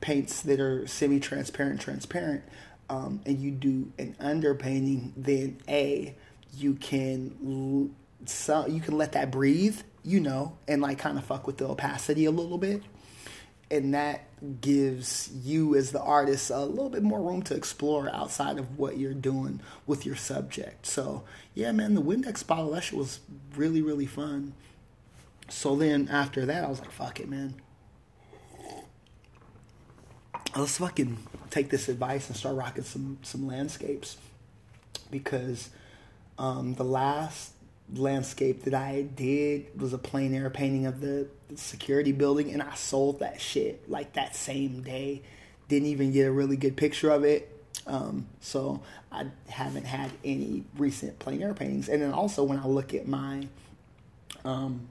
[0.00, 2.44] paints that are semi-transparent, transparent,
[2.88, 6.14] um, and you do an underpainting, then a
[6.56, 7.94] you can
[8.26, 11.66] so you can let that breathe, you know, and like kind of fuck with the
[11.66, 12.82] opacity a little bit
[13.70, 14.24] and that
[14.60, 18.98] gives you as the artist a little bit more room to explore outside of what
[18.98, 20.86] you're doing with your subject.
[20.86, 23.20] So yeah, man, the Windex bottle that shit was
[23.54, 24.54] really really fun.
[25.48, 27.54] So then after that, I was like, fuck it, man.
[30.56, 31.18] Let's fucking
[31.50, 34.16] take this advice and start rocking some some landscapes
[35.10, 35.70] because
[36.38, 37.52] um, the last
[37.94, 42.74] landscape that I did was a plein air painting of the, security building, and I
[42.74, 45.22] sold that shit like that same day.
[45.68, 47.56] Didn't even get a really good picture of it.
[47.86, 51.88] Um, so I haven't had any recent plein air paintings.
[51.88, 53.48] And then also when I look at my,
[54.44, 54.88] um,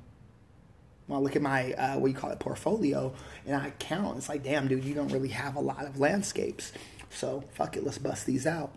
[1.08, 3.14] when I look at my uh, what you call it portfolio,
[3.46, 6.72] and I count, it's like, damn, dude, you don't really have a lot of landscapes.
[7.10, 8.72] So fuck it, let's bust these out.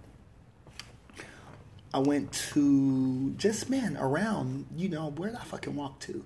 [1.94, 6.24] I went to just man around, you know, where did I fucking walk to?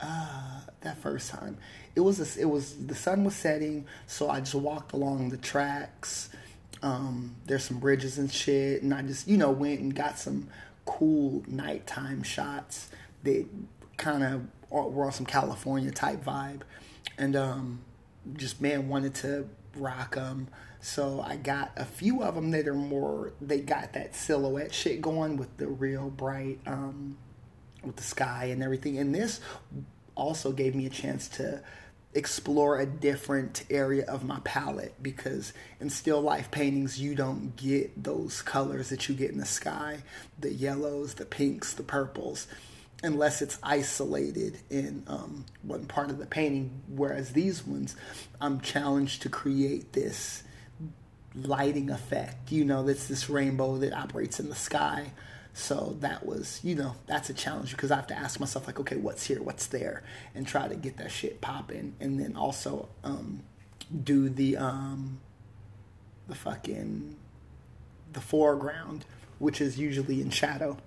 [0.00, 1.58] uh, that first time.
[1.94, 5.36] It was a, it was the sun was setting, so I just walked along the
[5.36, 6.30] tracks.
[6.82, 10.48] Um, there's some bridges and shit, and I just you know went and got some
[10.84, 12.90] cool nighttime shots
[13.24, 13.46] that
[13.96, 16.60] kind of were on some California type vibe,
[17.16, 17.80] and um,
[18.34, 20.48] just man wanted to rock them.
[20.80, 23.32] So I got a few of them that are more.
[23.40, 27.18] They got that silhouette shit going with the real bright, um,
[27.82, 28.98] with the sky and everything.
[28.98, 29.40] And this
[30.14, 31.62] also gave me a chance to
[32.14, 38.02] explore a different area of my palette because in still life paintings you don't get
[38.02, 39.98] those colors that you get in the sky
[40.38, 42.46] the yellows the pinks the purples
[43.02, 46.82] unless it's isolated in um, one part of the painting.
[46.88, 47.94] Whereas these ones
[48.40, 50.42] i'm challenged to create this
[51.34, 52.50] lighting effect.
[52.52, 55.12] You know that's this rainbow that operates in the sky.
[55.54, 58.78] So that was, you know, that's a challenge because I have to ask myself, like,
[58.78, 61.96] okay, what's here, what's there, and try to get that shit popping.
[61.98, 63.42] And then also um,
[64.04, 65.18] do the um,
[66.28, 67.16] the fucking
[68.12, 69.04] the foreground,
[69.38, 70.78] which is usually in shadow.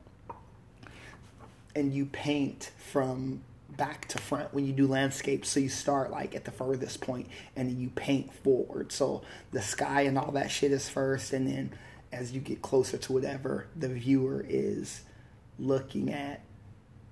[1.75, 3.41] And you paint from
[3.77, 5.49] back to front when you do landscapes.
[5.49, 8.91] So you start like at the furthest point and then you paint forward.
[8.91, 11.73] So the sky and all that shit is first, and then
[12.11, 15.01] as you get closer to whatever the viewer is
[15.57, 16.41] looking at,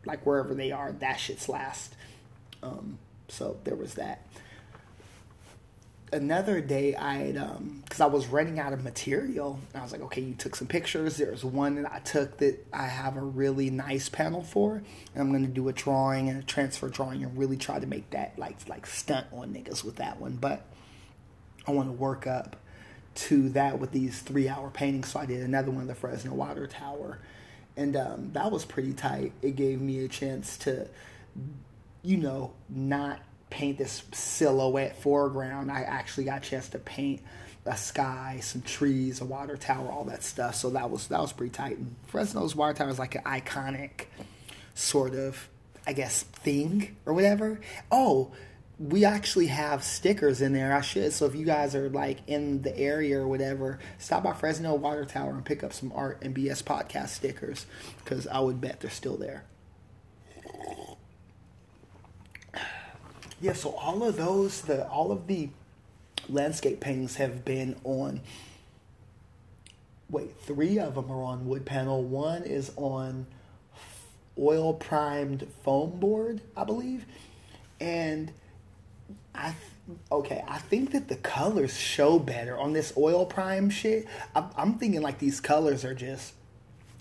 [0.06, 1.96] like wherever they are, that shit's last.
[2.62, 4.26] Um, so there was that.
[6.12, 10.02] Another day, I had, um, because I was running out of material, I was like,
[10.02, 11.18] okay, you took some pictures.
[11.18, 14.82] There's one that I took that I have a really nice panel for,
[15.14, 18.10] and I'm gonna do a drawing and a transfer drawing and really try to make
[18.10, 20.38] that like like stunt on niggas with that one.
[20.38, 20.66] But
[21.68, 22.56] I want to work up
[23.14, 25.10] to that with these three hour paintings.
[25.10, 27.20] So I did another one of the Fresno Water Tower.
[27.76, 29.34] And um, that was pretty tight.
[29.42, 30.88] It gave me a chance to,
[32.02, 33.20] you know, not
[33.50, 35.72] paint this silhouette foreground.
[35.72, 37.22] I actually got a chance to paint
[37.66, 40.56] a sky, some trees, a water tower, all that stuff.
[40.56, 41.78] So that was that was pretty tight.
[41.78, 44.06] And Fresno's water tower is like an iconic
[44.74, 45.50] sort of,
[45.86, 47.60] I guess, thing or whatever.
[47.92, 48.32] Oh,
[48.80, 50.74] we actually have stickers in there.
[50.74, 51.12] I should.
[51.14, 55.06] So if you guys are like in the area or whatever, stop by Fresno Water
[55.06, 57.66] Tower and pick up some Art and BS podcast stickers
[58.04, 59.44] because I would bet they're still there.
[63.42, 65.50] Yeah, so all of those, the all of the
[66.28, 68.22] landscape paintings have been on.
[70.10, 72.04] Wait, three of them are on wood panel.
[72.04, 73.28] One is on
[74.38, 77.06] oil primed foam board, I believe,
[77.80, 78.34] and
[79.34, 79.56] I
[80.12, 84.06] okay, I think that the colors show better on this oil prime shit.
[84.36, 86.34] I'm, I'm thinking like these colors are just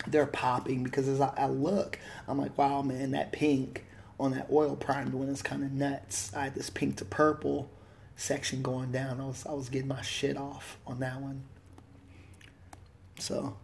[0.07, 3.85] they're popping because as I, I, look, I'm like, wow, man, that pink
[4.19, 6.31] on that oil primed one is kind of nuts.
[6.35, 7.69] I had this pink to purple
[8.15, 9.21] section going down.
[9.21, 11.43] I was I was getting my shit off on that one.
[13.19, 13.55] So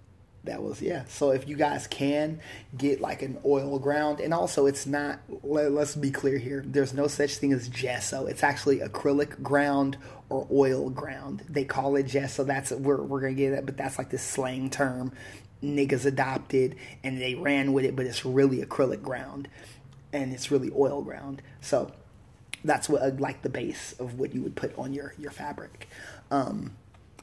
[0.45, 2.39] that was yeah so if you guys can
[2.77, 6.93] get like an oil ground and also it's not let, us be clear here there's
[6.93, 9.97] no such thing as gesso it's actually acrylic ground
[10.29, 13.97] or oil ground they call it gesso that's we're, we're gonna get that but that's
[13.97, 15.11] like this slang term
[15.63, 19.47] niggas adopted and they ran with it but it's really acrylic ground
[20.15, 21.91] and it's really oil ground so
[22.63, 25.88] that's what like the base of what you would put on your your fabric
[26.32, 26.75] um,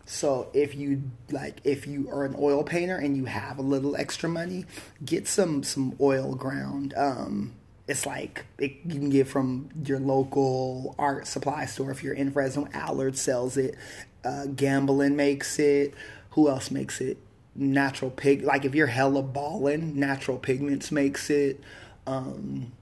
[0.04, 3.96] so if you like, if you are an oil painter and you have a little
[3.96, 4.66] extra money,
[5.04, 6.92] get some some oil ground.
[6.96, 7.54] Um,
[7.86, 12.30] it's like it, you can get from your local art supply store if you're in
[12.32, 12.68] Fresno.
[12.72, 13.76] Allard sells it.
[14.24, 15.94] Uh, Gamblin makes it.
[16.30, 17.18] Who else makes it?
[17.54, 18.42] Natural pig.
[18.42, 21.60] Like if you're hella ballin', Natural Pigments makes it.
[22.06, 22.72] Um,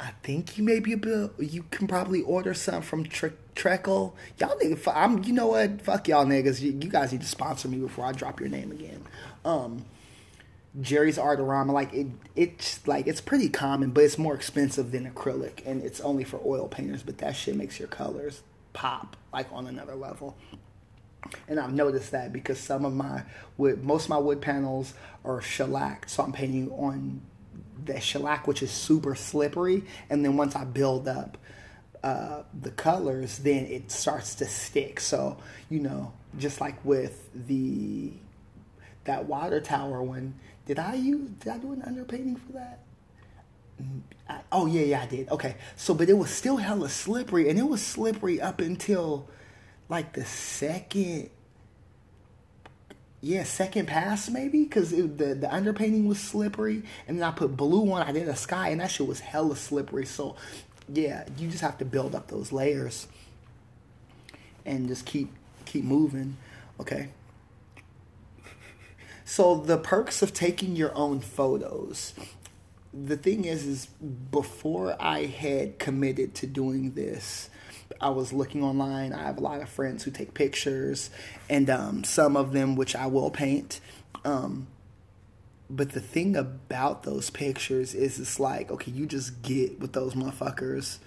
[0.00, 1.30] I think you may be able.
[1.38, 4.14] You can probably order some from Tre- Trekell.
[4.38, 5.22] Y'all niggas, I'm.
[5.24, 5.82] You know what?
[5.82, 6.60] Fuck y'all niggas.
[6.60, 9.04] You, you, guys need to sponsor me before I drop your name again.
[9.44, 9.84] Um,
[10.80, 12.08] Jerry's Artorama, like it.
[12.34, 16.40] It's like it's pretty common, but it's more expensive than acrylic, and it's only for
[16.44, 17.02] oil painters.
[17.02, 20.36] But that shit makes your colors pop like on another level.
[21.46, 23.22] And I've noticed that because some of my
[23.56, 27.20] wood, most of my wood panels are shellacked, so I'm painting on
[27.84, 31.38] the shellac, which is super slippery, and then once I build up
[32.02, 35.00] uh, the colors, then it starts to stick.
[35.00, 35.38] So
[35.70, 38.12] you know, just like with the
[39.04, 40.34] that water tower one,
[40.66, 41.30] did I use?
[41.30, 42.80] Did I do an underpainting for that?
[44.28, 45.28] I, oh yeah, yeah, I did.
[45.30, 49.28] Okay, so but it was still hella slippery, and it was slippery up until
[49.88, 51.30] like the second
[53.24, 57.92] yeah, second pass maybe because the the underpainting was slippery, and then I put blue
[57.92, 58.02] on.
[58.02, 60.06] I did a sky, and that shit was hella slippery.
[60.06, 60.34] So,
[60.92, 63.06] yeah, you just have to build up those layers,
[64.66, 65.32] and just keep
[65.64, 66.36] keep moving.
[66.80, 67.08] Okay.
[69.24, 72.12] So the perks of taking your own photos.
[72.92, 77.48] The thing is, is before I had committed to doing this,
[78.00, 79.12] I was looking online.
[79.12, 81.10] I have a lot of friends who take pictures,
[81.48, 83.80] and um, some of them which I will paint.
[84.24, 84.68] Um,
[85.68, 90.14] but the thing about those pictures is it's like, okay, you just get with those
[90.14, 90.98] motherfuckers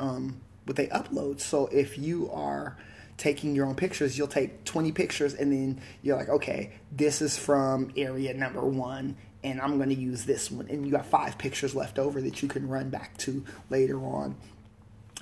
[0.00, 1.40] um, what they upload.
[1.40, 2.76] So if you are
[3.16, 7.38] taking your own pictures, you'll take 20 pictures and then you're like, okay, this is
[7.38, 10.68] from area number one and I'm going to use this one.
[10.68, 14.36] And you got five pictures left over that you can run back to later on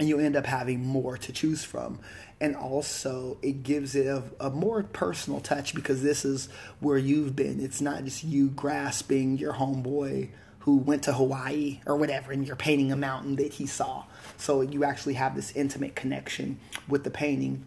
[0.03, 2.01] and you end up having more to choose from.
[2.41, 6.49] And also, it gives it a, a, more personal touch because this is
[6.81, 7.61] where you've been.
[7.61, 12.57] It's not just you grasping your homeboy who went to Hawaii or whatever, and you're
[12.57, 14.03] painting a mountain that he saw.
[14.39, 17.65] So you actually have this intimate connection with the painting,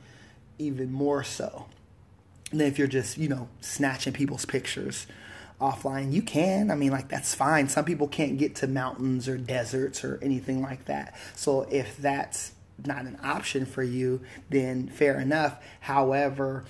[0.60, 1.68] even more so
[2.50, 5.08] than if you're just, you know, snatching people's pictures
[5.72, 6.12] offline.
[6.14, 6.72] You can.
[6.72, 7.70] I mean, like, that's fine.
[7.70, 11.16] Some people can't get to mountains or deserts or anything like that.
[11.36, 15.64] So if that's not an option for you, then fair enough.
[15.80, 16.66] However,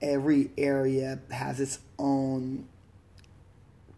[0.00, 2.66] every area has its own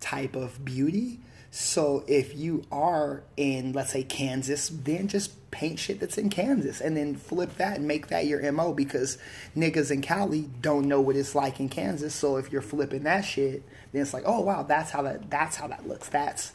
[0.01, 1.21] type of beauty.
[1.51, 6.81] So if you are in, let's say, Kansas, then just paint shit that's in Kansas
[6.81, 9.19] and then flip that and make that your MO because
[9.57, 12.13] niggas in Cali don't know what it's like in Kansas.
[12.13, 13.63] So if you're flipping that shit,
[13.95, 16.09] then it's like, oh wow, that's how that that's how that looks.
[16.09, 16.53] That's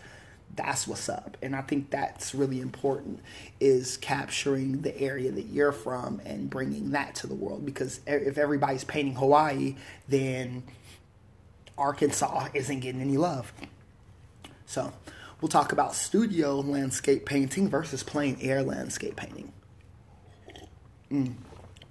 [0.56, 1.38] that's what's up.
[1.42, 3.22] And I think that's really important
[3.60, 8.38] is capturing the area that you're from and bringing that to the world because if
[8.38, 9.76] everybody's painting Hawaii,
[10.08, 10.64] then
[11.78, 13.54] Arkansas isn't getting any love.
[14.66, 14.92] So,
[15.40, 19.54] we'll talk about studio landscape painting versus plein air landscape painting.
[21.12, 21.36] Mm.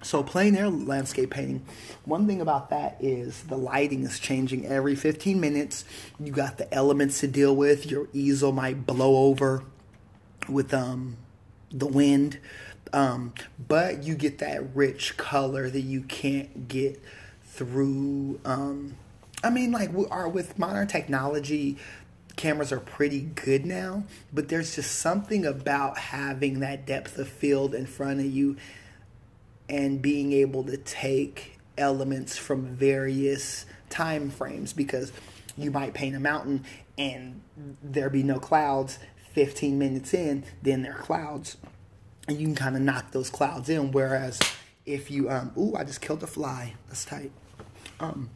[0.00, 1.64] So, plein air landscape painting,
[2.04, 5.84] one thing about that is the lighting is changing every 15 minutes.
[6.20, 7.90] You got the elements to deal with.
[7.90, 9.64] Your easel might blow over
[10.48, 11.16] with um,
[11.72, 12.38] the wind,
[12.92, 13.34] um,
[13.66, 17.02] but you get that rich color that you can't get
[17.44, 18.40] through.
[18.44, 18.96] Um,
[19.42, 21.76] I mean, like, we are with modern technology,
[22.36, 27.74] cameras are pretty good now, but there's just something about having that depth of field
[27.74, 28.56] in front of you
[29.68, 35.12] and being able to take elements from various time frames because
[35.56, 36.64] you might paint a mountain
[36.96, 37.40] and
[37.82, 38.98] there be no clouds
[39.32, 41.56] 15 minutes in then there are clouds
[42.26, 44.40] and you can kind of knock those clouds in whereas
[44.84, 47.30] if you um ooh i just killed a fly that's tight
[48.00, 48.28] um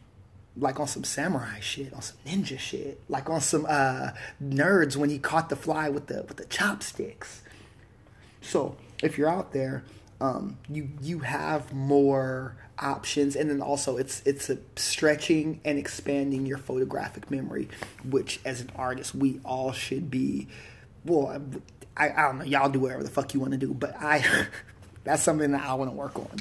[0.57, 4.11] like on some samurai shit, on some ninja shit, like on some uh,
[4.43, 7.41] nerds when he caught the fly with the with the chopsticks.
[8.41, 9.83] So if you're out there,
[10.23, 16.45] um, you you have more options, and then also it's it's a stretching and expanding
[16.45, 17.67] your photographic memory,
[18.09, 20.47] which as an artist we all should be.
[21.03, 21.41] Well,
[21.97, 24.47] I, I don't know, y'all do whatever the fuck you want to do, but I
[25.03, 26.37] that's something that I want to work on.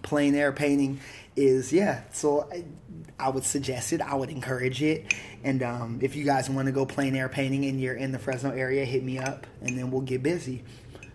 [0.00, 1.00] plein air painting
[1.36, 2.00] is yeah.
[2.12, 2.64] So I,
[3.18, 4.00] I would suggest it.
[4.00, 5.12] I would encourage it.
[5.44, 8.18] And um, if you guys want to go plein air painting and you're in the
[8.18, 10.64] Fresno area, hit me up and then we'll get busy.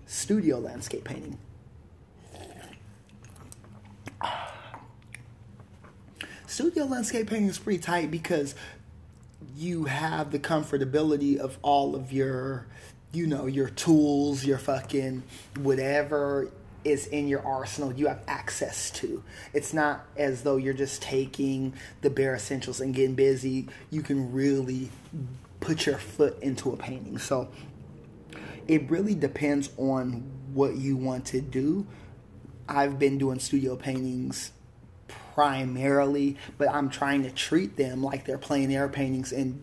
[0.05, 1.39] Studio landscape painting.
[6.55, 8.55] Studio landscape painting is pretty tight because
[9.57, 12.65] you have the comfortability of all of your,
[13.11, 15.21] you know, your tools, your fucking
[15.57, 16.49] whatever
[16.85, 19.21] is in your arsenal you have access to.
[19.51, 23.67] It's not as though you're just taking the bare essentials and getting busy.
[23.89, 24.91] You can really
[25.59, 27.17] put your foot into a painting.
[27.17, 27.49] So
[28.65, 31.85] it really depends on what you want to do.
[32.69, 34.53] I've been doing studio paintings
[35.35, 39.59] primarily, but I'm trying to treat them like they're plein air paintings and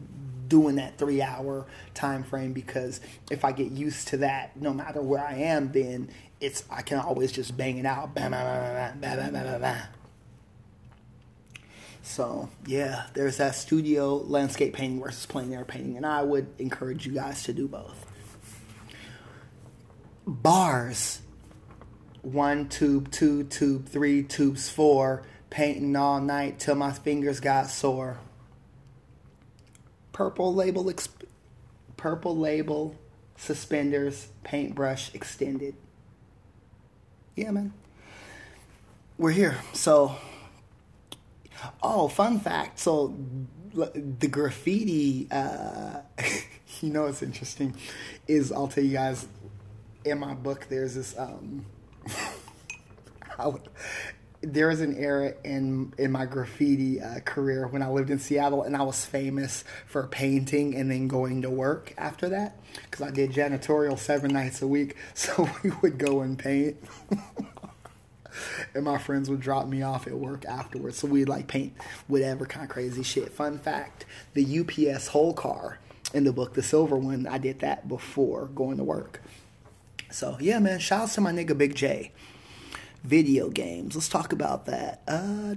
[0.48, 5.00] doing that three hour time frame because if I get used to that, no matter
[5.00, 6.10] where I am, then
[6.42, 8.14] it's I can always just bang it out.
[8.14, 9.82] Bam, bam, bam, bam.
[12.02, 17.06] So yeah, there's that studio landscape painting versus plein air painting, and I would encourage
[17.06, 18.04] you guys to do both.
[20.26, 21.20] Bars.
[22.20, 25.24] One tube, two tube, three tubes, four.
[25.52, 28.18] Painting all night till my fingers got sore.
[30.12, 31.26] Purple label, exp-
[31.96, 32.96] purple label,
[33.36, 35.74] suspenders, paintbrush extended
[37.34, 37.72] yeah, man.
[39.18, 39.56] We're here.
[39.72, 40.16] So
[41.82, 42.78] Oh, fun fact.
[42.80, 43.16] So
[43.72, 46.00] the graffiti, uh,
[46.80, 47.76] you know, what's interesting
[48.26, 49.26] is I'll tell you guys
[50.04, 51.64] in my book, there's this, um,
[54.42, 58.62] there was an era in in my graffiti uh, career when I lived in Seattle,
[58.62, 63.10] and I was famous for painting and then going to work after that because I
[63.10, 64.96] did janitorial seven nights a week.
[65.14, 66.76] So we would go and paint.
[68.74, 70.98] and my friends would drop me off at work afterwards.
[70.98, 71.74] So we'd like paint
[72.08, 73.32] whatever kind of crazy shit.
[73.32, 75.78] Fun fact the UPS whole car
[76.12, 79.22] in the book, the silver one, I did that before going to work.
[80.10, 82.12] So yeah, man, shouts to my nigga Big J.
[83.02, 83.94] Video games.
[83.94, 85.02] Let's talk about that.
[85.08, 85.56] Uh,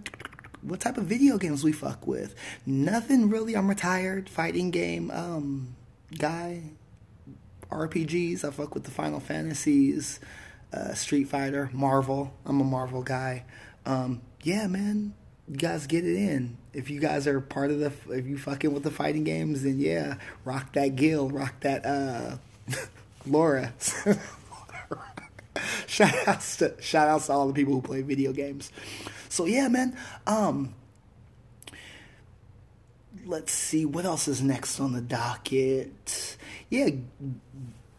[0.62, 2.36] what type of video games we fuck with?
[2.66, 3.56] Nothing really.
[3.56, 5.76] I'm retired fighting game um,
[6.18, 6.64] guy.
[7.70, 8.43] RPGs.
[8.43, 10.20] I fuck with the Final Fantasies,
[10.74, 12.34] uh, Street Fighter, Marvel.
[12.46, 13.43] I'm a Marvel guy.
[13.86, 15.14] Um, yeah, man.
[15.48, 16.58] You guys get it in.
[16.74, 19.80] If you guys are part of the, if you fucking with the fighting games, then
[19.80, 22.38] yeah, rock that Gil, rock that uh,
[23.28, 23.74] Laura.
[25.88, 28.72] shout outs to shout outs to all the people who play video games.
[29.30, 29.97] So yeah, man.
[30.28, 30.74] Um
[33.26, 36.38] let's see what else is next on the docket.
[36.70, 36.89] Yeah,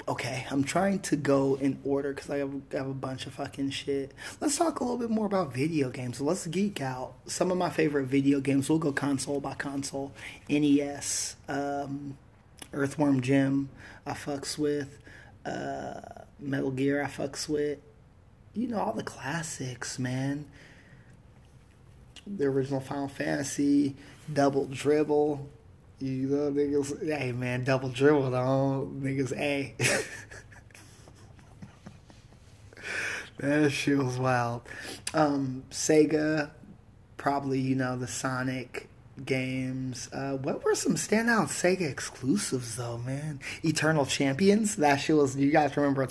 [0.08, 3.70] okay, I'm trying to go in order because I have, have, a bunch of fucking
[3.70, 4.12] shit.
[4.40, 6.20] Let's talk a little bit more about video games.
[6.20, 7.14] Let's geek out.
[7.26, 8.68] Some of my favorite video games.
[8.68, 10.12] We'll go console by console.
[10.48, 12.16] NES, um,
[12.72, 13.68] Earthworm Jim.
[14.04, 14.98] I fucks with.
[15.44, 16.00] Uh,
[16.38, 17.78] Metal Gear I fucks with.
[18.54, 20.46] You know, all the classics, man.
[22.26, 23.96] The original Final Fantasy,
[24.32, 25.48] Double Dribble.
[25.98, 28.90] You know, niggas, hey man, Double Dribble, though.
[28.94, 29.74] Niggas, hey.
[33.38, 34.62] that shit was wild.
[35.14, 36.50] Um, Sega,
[37.16, 38.88] probably, you know, the Sonic
[39.24, 40.08] games.
[40.12, 43.40] Uh, what were some standout Sega exclusives though, man?
[43.64, 44.76] Eternal Champions.
[44.76, 45.36] That shit was.
[45.36, 46.06] You guys remember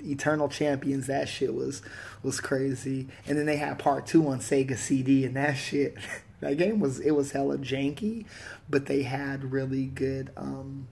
[0.00, 1.06] Eternal Champions?
[1.06, 1.82] That shit was
[2.22, 3.08] was crazy.
[3.26, 5.96] And then they had part two on Sega CD, and that shit.
[6.40, 8.26] That game was it was hella janky,
[8.68, 10.86] but they had really good um,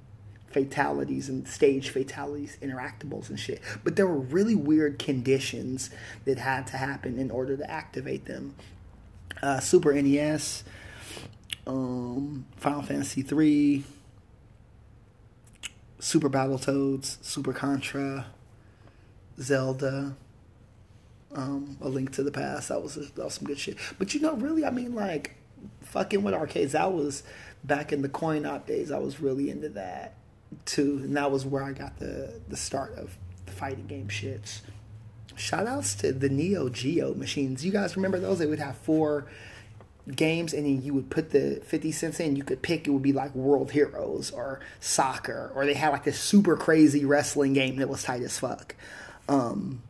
[0.46, 3.60] fatalities and stage fatalities, interactables and shit.
[3.84, 5.90] But there were really weird conditions
[6.24, 8.54] that had to happen in order to activate them.
[9.42, 10.64] Uh, Super NES
[11.66, 13.84] um, Final Fantasy three,
[15.98, 18.26] Super Battletoads, Super Contra,
[19.40, 20.16] Zelda,
[21.34, 22.68] um, A Link to the Past.
[22.68, 23.76] That was that was some good shit.
[23.98, 25.36] But you know, really, I mean, like
[25.82, 26.72] fucking with arcades.
[26.72, 27.22] That was
[27.62, 28.90] back in the coin op days.
[28.90, 30.14] I was really into that
[30.66, 34.60] too, and that was where I got the the start of the fighting game shits.
[35.36, 37.64] Shout outs to the Neo Geo machines.
[37.64, 38.38] You guys remember those?
[38.38, 39.26] They would have four
[40.14, 43.02] games and then you would put the 50 cents in you could pick it would
[43.02, 47.76] be like world heroes or soccer or they had like this super crazy wrestling game
[47.76, 48.74] that was tight as fuck.
[49.28, 49.82] Um,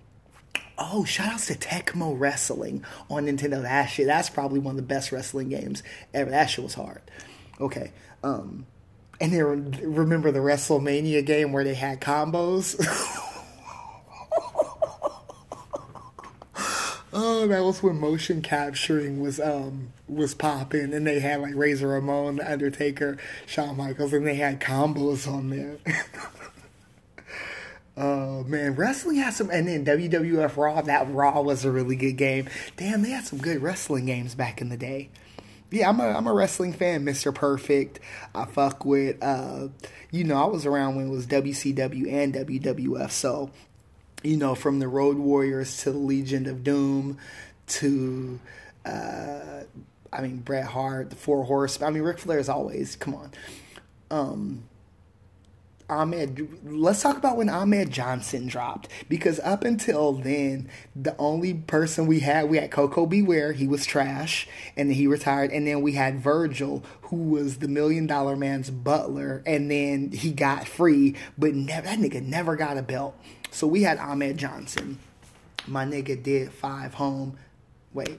[0.79, 3.63] oh shout outs to tecmo wrestling on nintendo.
[3.63, 6.31] That shit that's probably one of the best wrestling games ever.
[6.31, 7.03] That shit was hard.
[7.61, 7.91] Okay
[8.23, 8.67] um,
[9.21, 12.77] and then remember the wrestlemania game where they had combos
[17.17, 21.87] Oh, that was when motion capturing was um was popping, and they had like Razor
[21.87, 25.79] Ramon, The Undertaker, Shawn Michaels, and they had combos on there.
[27.97, 30.81] Oh man, wrestling had some, and then WWF Raw.
[30.81, 32.49] That Raw was a really good game.
[32.77, 35.11] Damn, they had some good wrestling games back in the day.
[35.71, 38.01] Yeah, I'm a I'm a wrestling fan, Mister Perfect.
[38.35, 39.69] I fuck with, uh,
[40.11, 43.51] you know, I was around when it was WCW and WWF, so
[44.25, 47.19] you know, from the Road Warriors to the Legion of Doom
[47.67, 48.41] to,
[48.85, 49.61] uh,
[50.13, 51.81] I mean, Bret Hart, the Four Horse.
[51.83, 53.33] I mean, Ric Flair is always, come on.
[54.11, 54.65] Um,
[55.91, 62.07] Ahmed, let's talk about when Ahmed Johnson dropped because up until then, the only person
[62.07, 63.21] we had, we had Koko B.
[63.21, 64.49] Ware, he was trash,
[64.79, 68.71] and then he retired, and then we had Virgil, who was the Million Dollar Man's
[68.71, 73.15] butler, and then he got free, but never, that nigga never got a belt.
[73.55, 74.99] So we had Ahmed Johnson.
[75.69, 77.39] My nigga did five home.
[77.93, 78.19] Wait,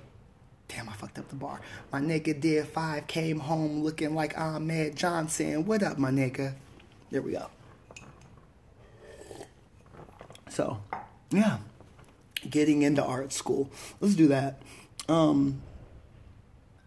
[0.70, 1.60] damn, I fucked up the bar.
[1.92, 5.66] My nigga did five, came home looking like Ahmed Johnson.
[5.66, 6.54] What up, my nigga?
[7.12, 7.50] There we go.
[10.48, 10.82] So,
[11.32, 11.58] yeah,
[12.50, 13.70] getting into art school.
[14.00, 14.62] Let's do that.
[15.10, 15.62] Um,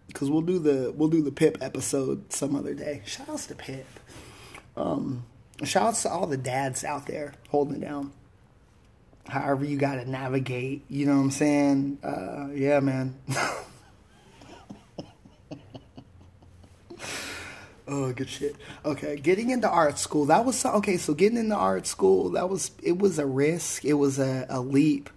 [0.07, 3.03] because we'll do the we'll do the Pip episode some other day.
[3.05, 3.86] Shout outs to Pip.
[4.74, 5.26] Um,
[5.64, 8.14] shout outs to all the dads out there holding it down
[9.29, 10.85] however you got to navigate.
[10.89, 11.99] You know what I'm saying?
[12.03, 13.18] Uh, yeah, man.
[17.91, 18.55] Oh, good shit.
[18.85, 20.26] Okay, getting into art school.
[20.26, 20.99] That was so, okay.
[20.99, 23.83] So getting into art school, that was it was a risk.
[23.87, 25.09] It was a, a leap.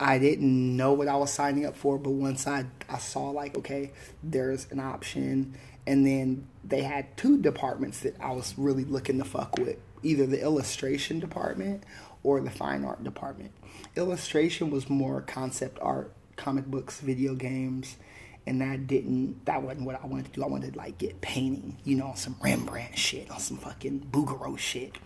[0.00, 3.56] I didn't know what I was signing up for, but once I I saw like
[3.58, 3.92] okay,
[4.24, 5.54] there's an option,
[5.86, 10.26] and then they had two departments that I was really looking to fuck with, either
[10.26, 11.84] the illustration department
[12.22, 13.52] or the fine art department.
[13.96, 17.96] Illustration was more concept art, comic books, video games
[18.48, 20.42] and that didn't that wasn't what I wanted to do.
[20.42, 24.58] I wanted to like get painting, you know, some Rembrandt shit, on some fucking Bouguereau
[24.58, 24.96] shit.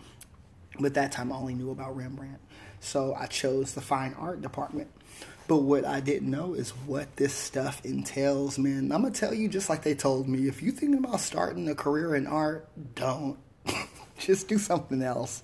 [0.79, 2.39] But that time I only knew about Rembrandt.
[2.79, 4.89] So I chose the fine art department.
[5.49, 8.93] But what I didn't know is what this stuff entails, man.
[8.93, 11.75] I'm gonna tell you just like they told me, if you're thinking about starting a
[11.75, 13.37] career in art, don't.
[14.17, 15.43] just do something else.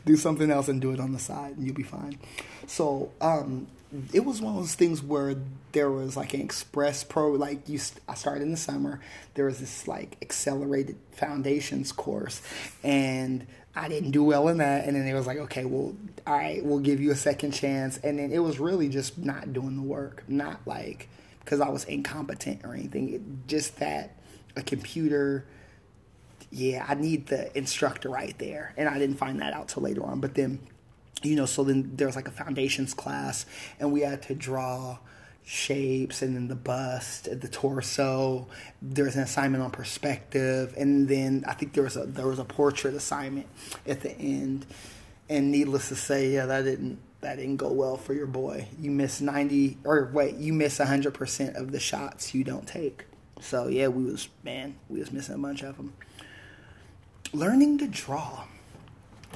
[0.04, 2.18] Do something else and do it on the side and you'll be fine.
[2.66, 3.66] So, um,
[4.12, 5.36] it was one of those things where
[5.72, 9.00] there was like an express pro like you i started in the summer.
[9.34, 12.40] There was this like accelerated foundations course
[12.84, 14.86] and i didn't do well in that.
[14.86, 15.94] And then it was like okay well
[16.26, 17.98] all right we'll give you a second chance.
[17.98, 21.08] And then it was really just not doing the work not like
[21.40, 23.14] because i was incompetent or anything.
[23.14, 24.14] It, just that
[24.56, 25.44] a computer
[26.50, 30.04] yeah i need the instructor right there and i didn't find that out till later
[30.04, 30.58] on but then
[31.22, 33.46] you know, so then there was like a foundations class,
[33.78, 34.98] and we had to draw
[35.44, 38.46] shapes and then the bust, the torso.
[38.80, 42.38] There was an assignment on perspective, and then I think there was a there was
[42.38, 43.46] a portrait assignment
[43.86, 44.66] at the end.
[45.28, 48.68] And needless to say, yeah, that didn't that didn't go well for your boy.
[48.80, 53.04] You miss ninety or wait, you miss hundred percent of the shots you don't take.
[53.40, 55.92] So yeah, we was man, we was missing a bunch of them.
[57.32, 58.44] Learning to draw.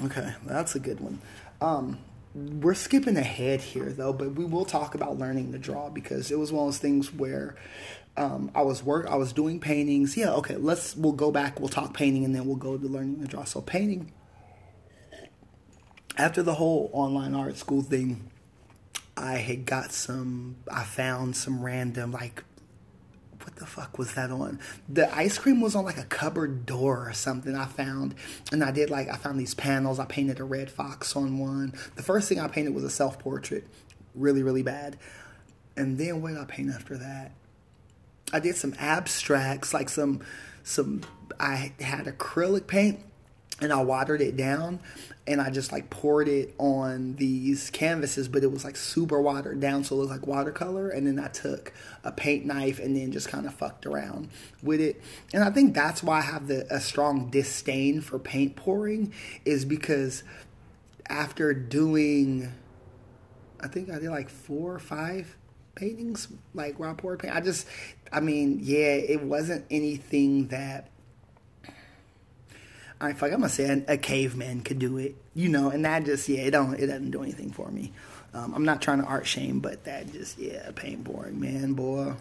[0.03, 1.21] Okay, that's a good one.
[1.61, 1.99] Um,
[2.35, 6.39] we're skipping ahead here though, but we will talk about learning to draw because it
[6.39, 7.55] was one of those things where
[8.17, 10.17] um, I was work, I was doing paintings.
[10.17, 11.61] Yeah, okay, let's we'll go back.
[11.61, 13.45] We'll talk painting, and then we'll go to learning to draw.
[13.45, 14.13] So painting.
[16.17, 18.31] After the whole online art school thing,
[19.17, 20.57] I had got some.
[20.71, 22.43] I found some random like
[23.45, 24.59] what the fuck was that on?
[24.89, 28.15] The ice cream was on like a cupboard door or something I found.
[28.51, 29.99] And I did like, I found these panels.
[29.99, 31.75] I painted a red fox on one.
[31.97, 33.67] The first thing I painted was a self portrait.
[34.15, 34.97] Really, really bad.
[35.77, 37.33] And then what did I paint after that?
[38.33, 40.23] I did some abstracts, like some,
[40.63, 41.03] some,
[41.39, 43.01] I had acrylic paint
[43.61, 44.81] and I watered it down
[45.27, 49.59] and I just like poured it on these canvases, but it was like super watered
[49.59, 50.91] down, so it looked like watercolor.
[50.91, 51.73] And then I took
[52.03, 54.29] a paint knife and then just kind of fucked around
[54.63, 55.01] with it.
[55.33, 59.15] And I think that's why I have the a strong disdain for paint pouring,
[59.47, 60.25] is because
[61.09, 62.53] after doing,
[63.61, 65.37] I think I did like four or five
[65.75, 67.35] paintings, like I poured paint.
[67.35, 67.67] I just,
[68.13, 70.91] I mean, yeah, it wasn't anything that
[73.05, 76.05] I fuck, I'm gonna say a, a, caveman could do it, you know, and that
[76.05, 77.93] just yeah, it don't it doesn't do anything for me.
[78.33, 82.15] Um, I'm not trying to art shame, but that just yeah, paint boring, man, boy.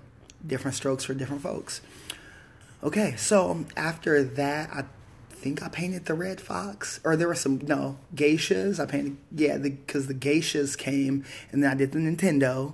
[0.46, 1.82] Different strokes for different folks.
[2.84, 4.84] Okay, so after that, I
[5.30, 8.80] think I painted the red fox, or there were some no geishas.
[8.80, 12.74] I painted yeah, because the, the geishas came, and then I did the Nintendo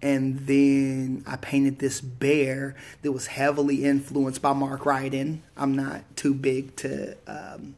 [0.00, 5.40] and then I painted this bear that was heavily influenced by Mark Ryden.
[5.56, 7.74] I'm not too big to um,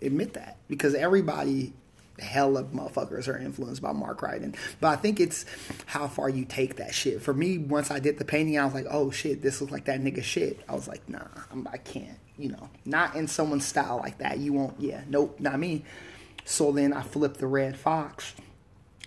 [0.00, 1.72] admit that because everybody,
[2.18, 4.56] hell of motherfuckers, are influenced by Mark Ryden.
[4.80, 5.46] But I think it's
[5.86, 7.22] how far you take that shit.
[7.22, 9.84] For me, once I did the painting, I was like, oh shit, this looks like
[9.84, 10.60] that nigga shit.
[10.68, 14.38] I was like, nah, I'm, I can't, you know, not in someone's style like that.
[14.38, 15.84] You won't, yeah, nope, not me.
[16.44, 18.34] So then I flipped the red fox.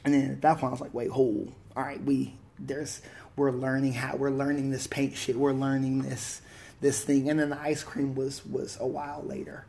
[0.05, 1.51] And then at that point, I was like, wait, hold.
[1.75, 3.01] All right, we there's
[3.35, 5.35] we're learning how we're learning this paint shit.
[5.35, 6.41] We're learning this
[6.81, 9.65] this thing, and then the ice cream was was a while later.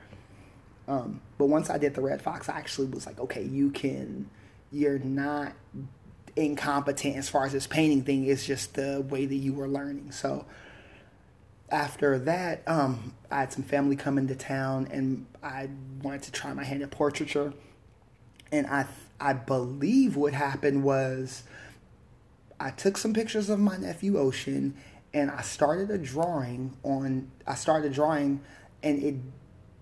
[0.89, 4.31] Um, but once I did the red fox, I actually was like, okay, you can,
[4.71, 5.53] you're not
[6.37, 8.27] incompetent as far as this painting thing.
[8.27, 10.13] It's just the way that you were learning.
[10.13, 10.47] So
[11.71, 15.69] after that, um, I had some family come into town, and I
[16.03, 17.53] wanted to try my hand at portraiture.
[18.53, 18.87] And I
[19.19, 21.43] I believe what happened was
[22.59, 24.77] I took some pictures of my nephew Ocean
[25.13, 28.41] and I started a drawing on I started drawing
[28.83, 29.15] and it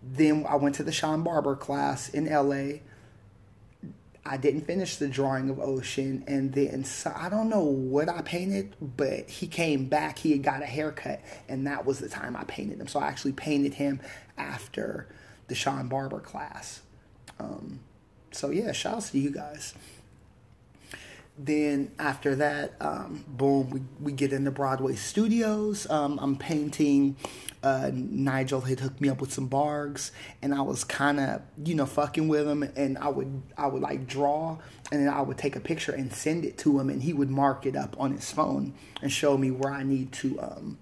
[0.03, 2.81] then I went to the Sean Barber class in LA.
[4.27, 8.22] I didn't finish the drawing of Ocean and then so I don't know what I
[8.22, 12.37] painted, but he came back, he had got a haircut, and that was the time
[12.37, 12.89] I painted him.
[12.89, 14.01] So I actually painted him
[14.37, 15.09] after
[15.49, 16.83] the Sean Barber class.
[17.39, 17.81] Um,
[18.31, 19.75] so yeah, shout out to you guys.
[21.37, 25.89] Then after that, um, boom, we, we get into Broadway studios.
[25.91, 27.16] Um, I'm painting.
[27.61, 30.12] Uh, Nigel had hooked me up with some Bargues,
[30.43, 32.62] and I was kind of, you know, fucking with him.
[32.62, 34.59] And I would, I would like draw,
[34.93, 37.30] and then I would take a picture and send it to him, and he would
[37.30, 40.78] mark it up on his phone and show me where I need to, um,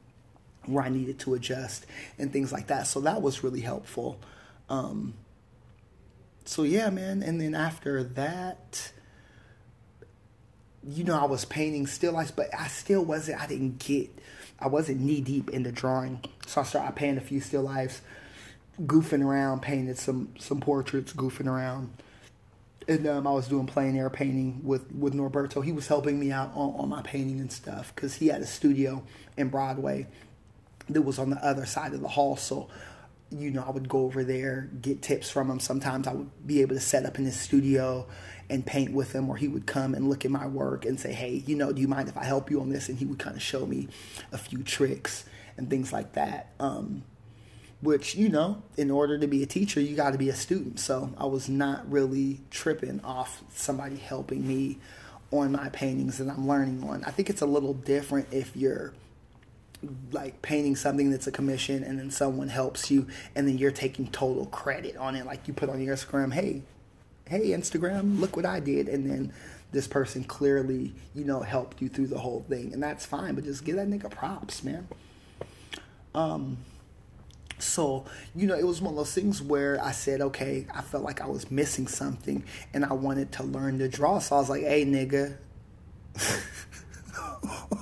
[0.66, 1.86] where I needed to adjust
[2.18, 2.86] and things like that.
[2.86, 4.20] So that was really helpful.
[4.68, 5.14] Um,
[6.44, 7.22] so yeah, man.
[7.22, 8.92] And then after that
[10.86, 14.10] you know, I was painting still lifes, but I still wasn't, I didn't get,
[14.58, 16.20] I wasn't knee deep in the drawing.
[16.46, 18.02] So I started painting a few still lifes,
[18.80, 21.90] goofing around, painted some, some portraits, goofing around.
[22.88, 25.64] And um, I was doing plein air painting with, with Norberto.
[25.64, 28.46] He was helping me out on, on my painting and stuff because he had a
[28.46, 29.04] studio
[29.36, 30.08] in Broadway
[30.88, 32.36] that was on the other side of the hall.
[32.36, 32.68] So
[33.32, 35.60] you know, I would go over there, get tips from him.
[35.60, 38.06] Sometimes I would be able to set up in his studio
[38.48, 41.12] and paint with him, or he would come and look at my work and say,
[41.12, 42.88] hey, you know, do you mind if I help you on this?
[42.88, 43.88] And he would kind of show me
[44.30, 45.24] a few tricks
[45.56, 46.52] and things like that.
[46.60, 47.04] Um,
[47.80, 50.78] which, you know, in order to be a teacher, you got to be a student.
[50.78, 54.78] So I was not really tripping off somebody helping me
[55.32, 57.02] on my paintings that I'm learning on.
[57.04, 58.92] I think it's a little different if you're
[60.12, 64.06] like painting something that's a commission and then someone helps you and then you're taking
[64.08, 65.26] total credit on it.
[65.26, 66.62] Like you put on your instagram hey
[67.28, 69.32] hey instagram look what i did and then
[69.70, 73.44] this person clearly you know helped you through the whole thing and that's fine but
[73.44, 74.86] just give that nigga props man.
[76.14, 76.58] Um
[77.58, 78.04] so
[78.34, 81.20] you know it was one of those things where i said okay i felt like
[81.20, 82.42] i was missing something
[82.74, 85.36] and i wanted to learn to draw so i was like hey nigga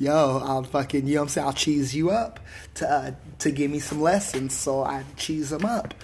[0.00, 1.46] yo, I'll fucking, you know what I'm saying?
[1.46, 2.40] I'll cheese you up
[2.74, 4.56] to uh, to give me some lessons.
[4.56, 5.94] So I cheese them up,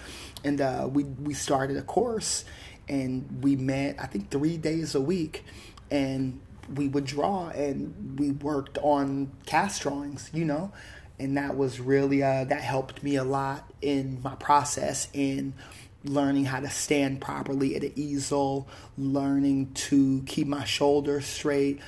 [0.44, 2.44] and uh, we we started a course,
[2.88, 5.44] and we met I think three days a week,
[5.90, 6.40] and
[6.74, 10.72] we would draw and we worked on cast drawings, you know,
[11.18, 15.54] and that was really uh, that helped me a lot in my process in
[16.04, 21.80] learning how to stand properly at an easel, learning to keep my shoulders straight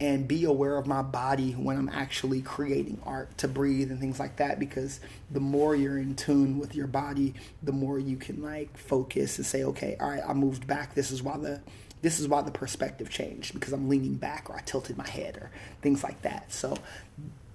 [0.00, 4.20] and be aware of my body when I'm actually creating art to breathe and things
[4.20, 8.42] like that because the more you're in tune with your body the more you can
[8.42, 10.94] like focus and say okay all right I moved back.
[10.94, 11.60] This is why the
[12.02, 15.36] this is why the perspective changed because I'm leaning back or I tilted my head
[15.36, 15.50] or
[15.82, 16.52] things like that.
[16.52, 16.76] So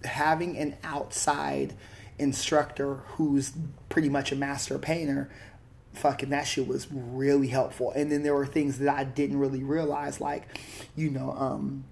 [0.04, 1.74] having an outside
[2.18, 3.54] instructor who's
[3.90, 5.30] pretty much a master painter
[5.94, 7.92] fucking that shit was really helpful.
[7.92, 10.60] And then there were things that I didn't really realize like
[10.96, 11.84] you know um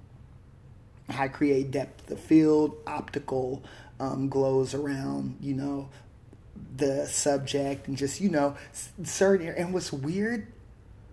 [1.09, 3.63] how create depth of field, optical
[3.99, 5.89] um, glows around, you know,
[6.75, 8.55] the subject, and just, you know,
[9.03, 9.47] certain.
[9.47, 10.47] And what's weird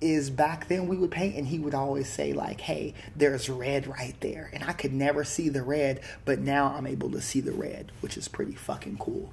[0.01, 3.87] is back then we would paint and he would always say like hey there's red
[3.87, 4.51] right there.
[4.53, 7.91] And i could never see the red but now i'm able to see the red
[8.01, 9.33] which is pretty fucking cool.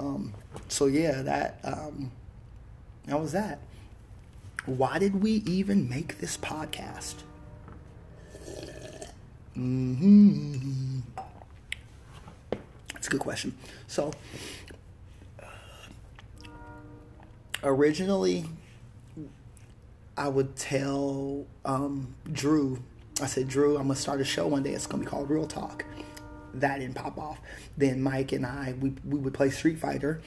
[0.00, 0.34] Um,
[0.68, 2.10] so yeah that um,
[3.06, 3.60] that was that.
[4.66, 7.14] Why did we even make this podcast
[9.56, 11.00] Mm-hmm.
[12.92, 13.56] That's a good question.
[13.86, 14.12] So,
[17.62, 18.44] originally,
[20.16, 22.82] I would tell um, Drew,
[23.20, 24.72] I said, Drew, I'm going to start a show one day.
[24.72, 25.84] It's going to be called Real Talk.
[26.54, 27.38] That didn't pop off.
[27.76, 30.20] Then Mike and I, we, we would play Street Fighter.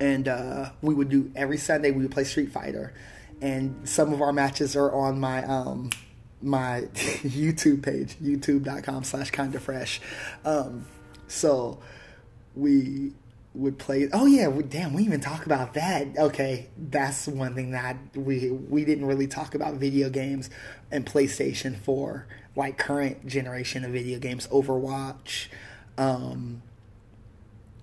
[0.00, 2.92] And uh, we would do every Sunday, we would play Street Fighter.
[3.40, 5.44] And some of our matches are on my.
[5.44, 5.90] Um,
[6.42, 10.00] my YouTube page, youtube.com slash kinda fresh.
[10.44, 10.86] Um,
[11.26, 11.80] so
[12.54, 13.12] we
[13.54, 14.08] would play.
[14.12, 16.06] Oh yeah, we, damn, we even talk about that.
[16.16, 20.48] Okay, that's one thing that we we didn't really talk about video games
[20.90, 22.26] and PlayStation for
[22.56, 25.48] like current generation of video games, Overwatch.
[25.96, 26.62] Um,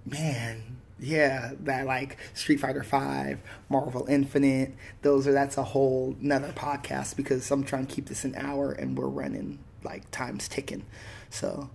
[0.06, 3.40] man, yeah, that like Street Fighter Five,
[3.70, 4.74] Marvel Infinite.
[5.04, 8.72] Those are that's a whole another podcast because I'm trying to keep this an hour
[8.72, 10.84] and we're running like time's ticking.
[11.30, 11.70] So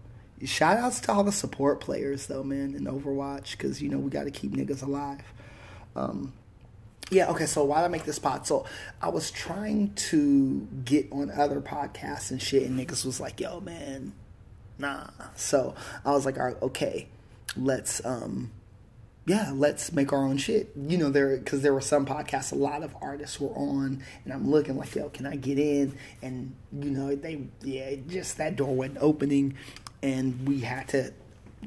[0.44, 4.10] shout outs to all the support players though, man, in Overwatch because you know we
[4.10, 5.22] got to keep niggas alive.
[5.94, 6.32] Um,
[7.10, 8.46] yeah, okay, so why I make this pod?
[8.48, 8.66] So
[9.00, 13.60] I was trying to get on other podcasts and shit, and niggas was like, yo,
[13.60, 14.12] man,
[14.78, 15.08] nah.
[15.36, 17.08] So I was like, all right, okay,
[17.56, 18.50] let's um
[19.26, 20.70] yeah, let's make our own shit.
[20.76, 24.32] You know, there because there were some podcasts a lot of artists were on, and
[24.32, 25.96] I'm looking like, yo, can I get in?
[26.22, 29.56] And you know, they yeah, just that door went opening,
[30.02, 31.12] and we had to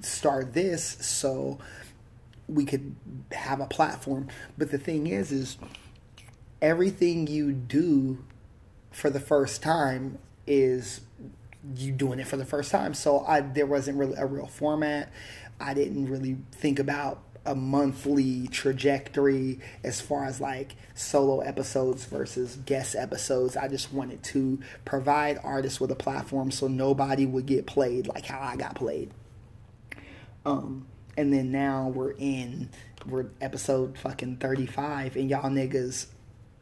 [0.01, 1.59] start this so
[2.47, 2.95] we could
[3.31, 4.27] have a platform.
[4.57, 5.57] But the thing is, is
[6.61, 8.23] everything you do
[8.91, 11.01] for the first time is
[11.75, 12.93] you doing it for the first time.
[12.93, 15.11] So I there wasn't really a real format.
[15.59, 22.57] I didn't really think about a monthly trajectory as far as like solo episodes versus
[22.65, 23.57] guest episodes.
[23.57, 28.25] I just wanted to provide artists with a platform so nobody would get played like
[28.25, 29.11] how I got played.
[30.45, 30.87] Um,
[31.17, 32.69] and then now we're in
[33.05, 36.07] we're episode fucking 35 and y'all niggas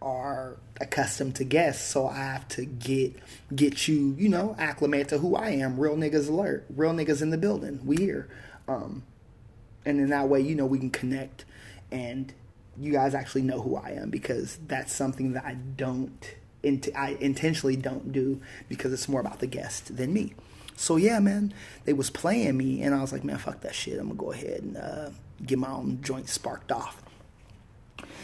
[0.01, 3.15] are accustomed to guests so i have to get
[3.55, 7.29] get you you know acclimate to who i am real niggas alert real niggas in
[7.29, 8.27] the building we here
[8.67, 9.03] um
[9.85, 11.45] and in that way you know we can connect
[11.91, 12.33] and
[12.77, 16.35] you guys actually know who i am because that's something that i don't
[16.95, 20.33] I intentionally don't do because it's more about the guest than me.
[20.75, 21.53] So yeah, man,
[21.85, 23.99] they was playing me, and I was like, man, fuck that shit.
[23.99, 25.09] I'm gonna go ahead and uh,
[25.45, 27.01] get my own joint sparked off.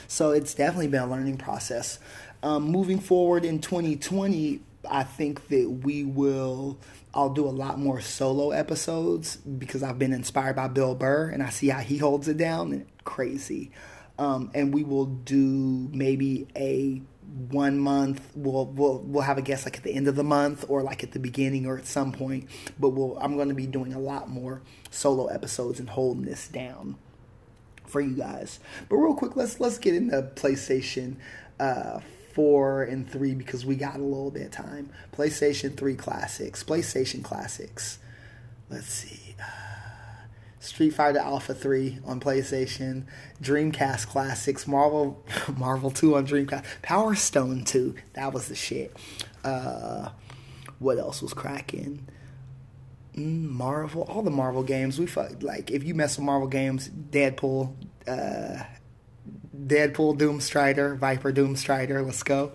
[0.07, 1.99] So it's definitely been a learning process.
[2.41, 6.77] Um, moving forward in 2020, I think that we will.
[7.13, 11.41] I'll do a lot more solo episodes because I've been inspired by Bill Burr and
[11.41, 12.85] I see how he holds it down.
[13.03, 13.71] Crazy.
[14.19, 17.01] Um, and we will do maybe a
[17.49, 20.65] one month we'll we'll we'll have a guest like at the end of the month
[20.69, 22.47] or like at the beginning or at some point
[22.79, 26.47] but we'll I'm going to be doing a lot more solo episodes and holding this
[26.47, 26.95] down
[27.85, 31.17] for you guys but real quick let's let's get into PlayStation
[31.59, 31.99] uh
[32.37, 37.23] 4 and 3 because we got a little bit of time PlayStation 3 classics PlayStation
[37.23, 37.97] classics
[38.69, 39.67] let's see uh,
[40.59, 43.05] Street Fighter Alpha 3 on PlayStation,
[43.41, 45.23] Dreamcast Classics, Marvel
[45.57, 48.95] Marvel 2 on Dreamcast, Power Stone 2, that was the shit.
[49.43, 50.09] Uh,
[50.79, 52.05] what else was cracking?
[53.15, 54.99] Mm, Marvel, all the Marvel games.
[54.99, 57.73] We fuck like if you mess with Marvel games, Deadpool,
[58.07, 58.63] uh,
[59.65, 62.05] Deadpool, Doomstrider, Viper, Doomstrider.
[62.05, 62.51] Let's go.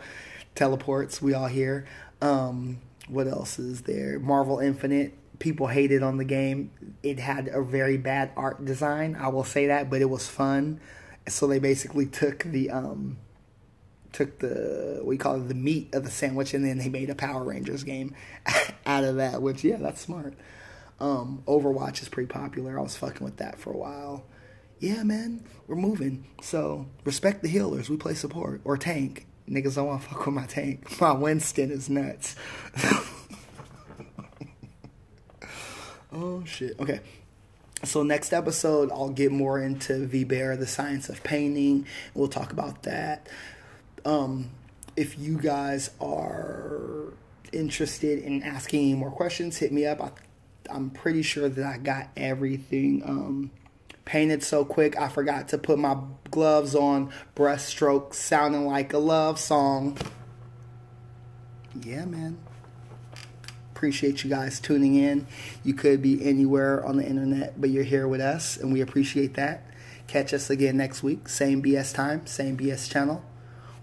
[0.55, 1.21] Teleports.
[1.21, 1.87] We all here.
[2.21, 2.79] Um,
[3.09, 4.19] what else is there?
[4.19, 6.71] Marvel Infinite people hated on the game.
[7.03, 10.81] It had a very bad art design, I will say that, but it was fun.
[11.29, 13.19] So they basically took the um
[14.13, 17.15] took the we call it the meat of the sandwich and then they made a
[17.15, 18.15] Power Rangers game
[18.87, 20.35] out of that, which yeah, that's smart.
[21.01, 22.79] Um, Overwatch is pretty popular.
[22.79, 24.25] I was fucking with that for a while.
[24.83, 26.25] Yeah, man, we're moving.
[26.43, 27.89] So respect the healers.
[27.89, 29.27] We play support or tank.
[29.49, 31.01] Niggas don't want to fuck with my tank.
[31.01, 32.35] My Winston is nuts.
[36.15, 36.79] Oh shit.
[36.79, 37.01] Okay.
[37.85, 41.87] So next episode, I'll get more into Vibert, the science of painting.
[42.15, 43.29] We'll talk about that.
[44.05, 44.51] Um,
[44.95, 47.15] if you guys are
[47.51, 50.03] interested in asking more questions, hit me up.
[50.03, 50.11] I,
[50.71, 53.51] I'm pretty sure that I got everything um,
[54.05, 54.99] painted so quick.
[54.99, 55.97] I forgot to put my
[56.31, 57.13] gloves on.
[57.35, 59.99] Breaststroke sounding like a love song.
[61.83, 62.39] Yeah, man
[63.83, 65.27] appreciate you guys tuning in.
[65.65, 69.35] You could be anywhere on the internet, but you're here with us, and we appreciate
[69.35, 69.67] that.
[70.07, 71.29] Catch us again next week.
[71.29, 73.25] Same BS time, same BS channel.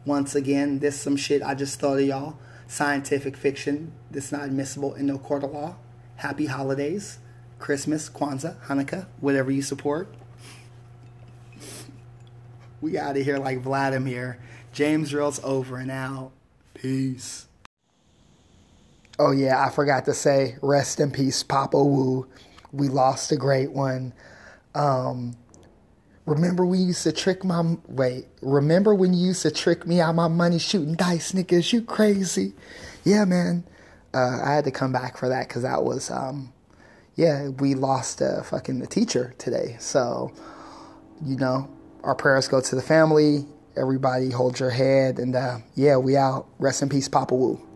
[0.05, 2.37] Once again, this some shit I just thought of y'all.
[2.65, 3.91] Scientific fiction.
[4.09, 5.75] This not admissible in no court of law.
[6.15, 7.19] Happy holidays.
[7.59, 10.07] Christmas, Kwanzaa, Hanukkah, whatever you support.
[12.81, 14.39] We out of here like Vladimir.
[14.71, 16.31] James Drills over and out.
[16.73, 17.47] Peace.
[19.17, 22.27] Oh yeah, I forgot to say, rest in peace, Papa Wu.
[22.71, 24.13] We lost a great one.
[24.73, 25.35] Um,
[26.25, 28.27] remember we used to trick my wait.
[28.41, 31.73] Remember when you used to trick me out my money shooting dice, niggas?
[31.73, 32.53] You crazy?
[33.03, 33.65] Yeah, man.
[34.13, 36.53] Uh, I had to come back for that because that was um,
[37.19, 37.49] yeah.
[37.49, 40.31] We lost uh, fucking the teacher today, so
[41.25, 41.69] you know
[42.03, 43.45] our prayers go to the family.
[43.75, 46.47] Everybody hold your head, and uh, yeah, we out.
[46.59, 47.68] Rest in peace, Papa Wu.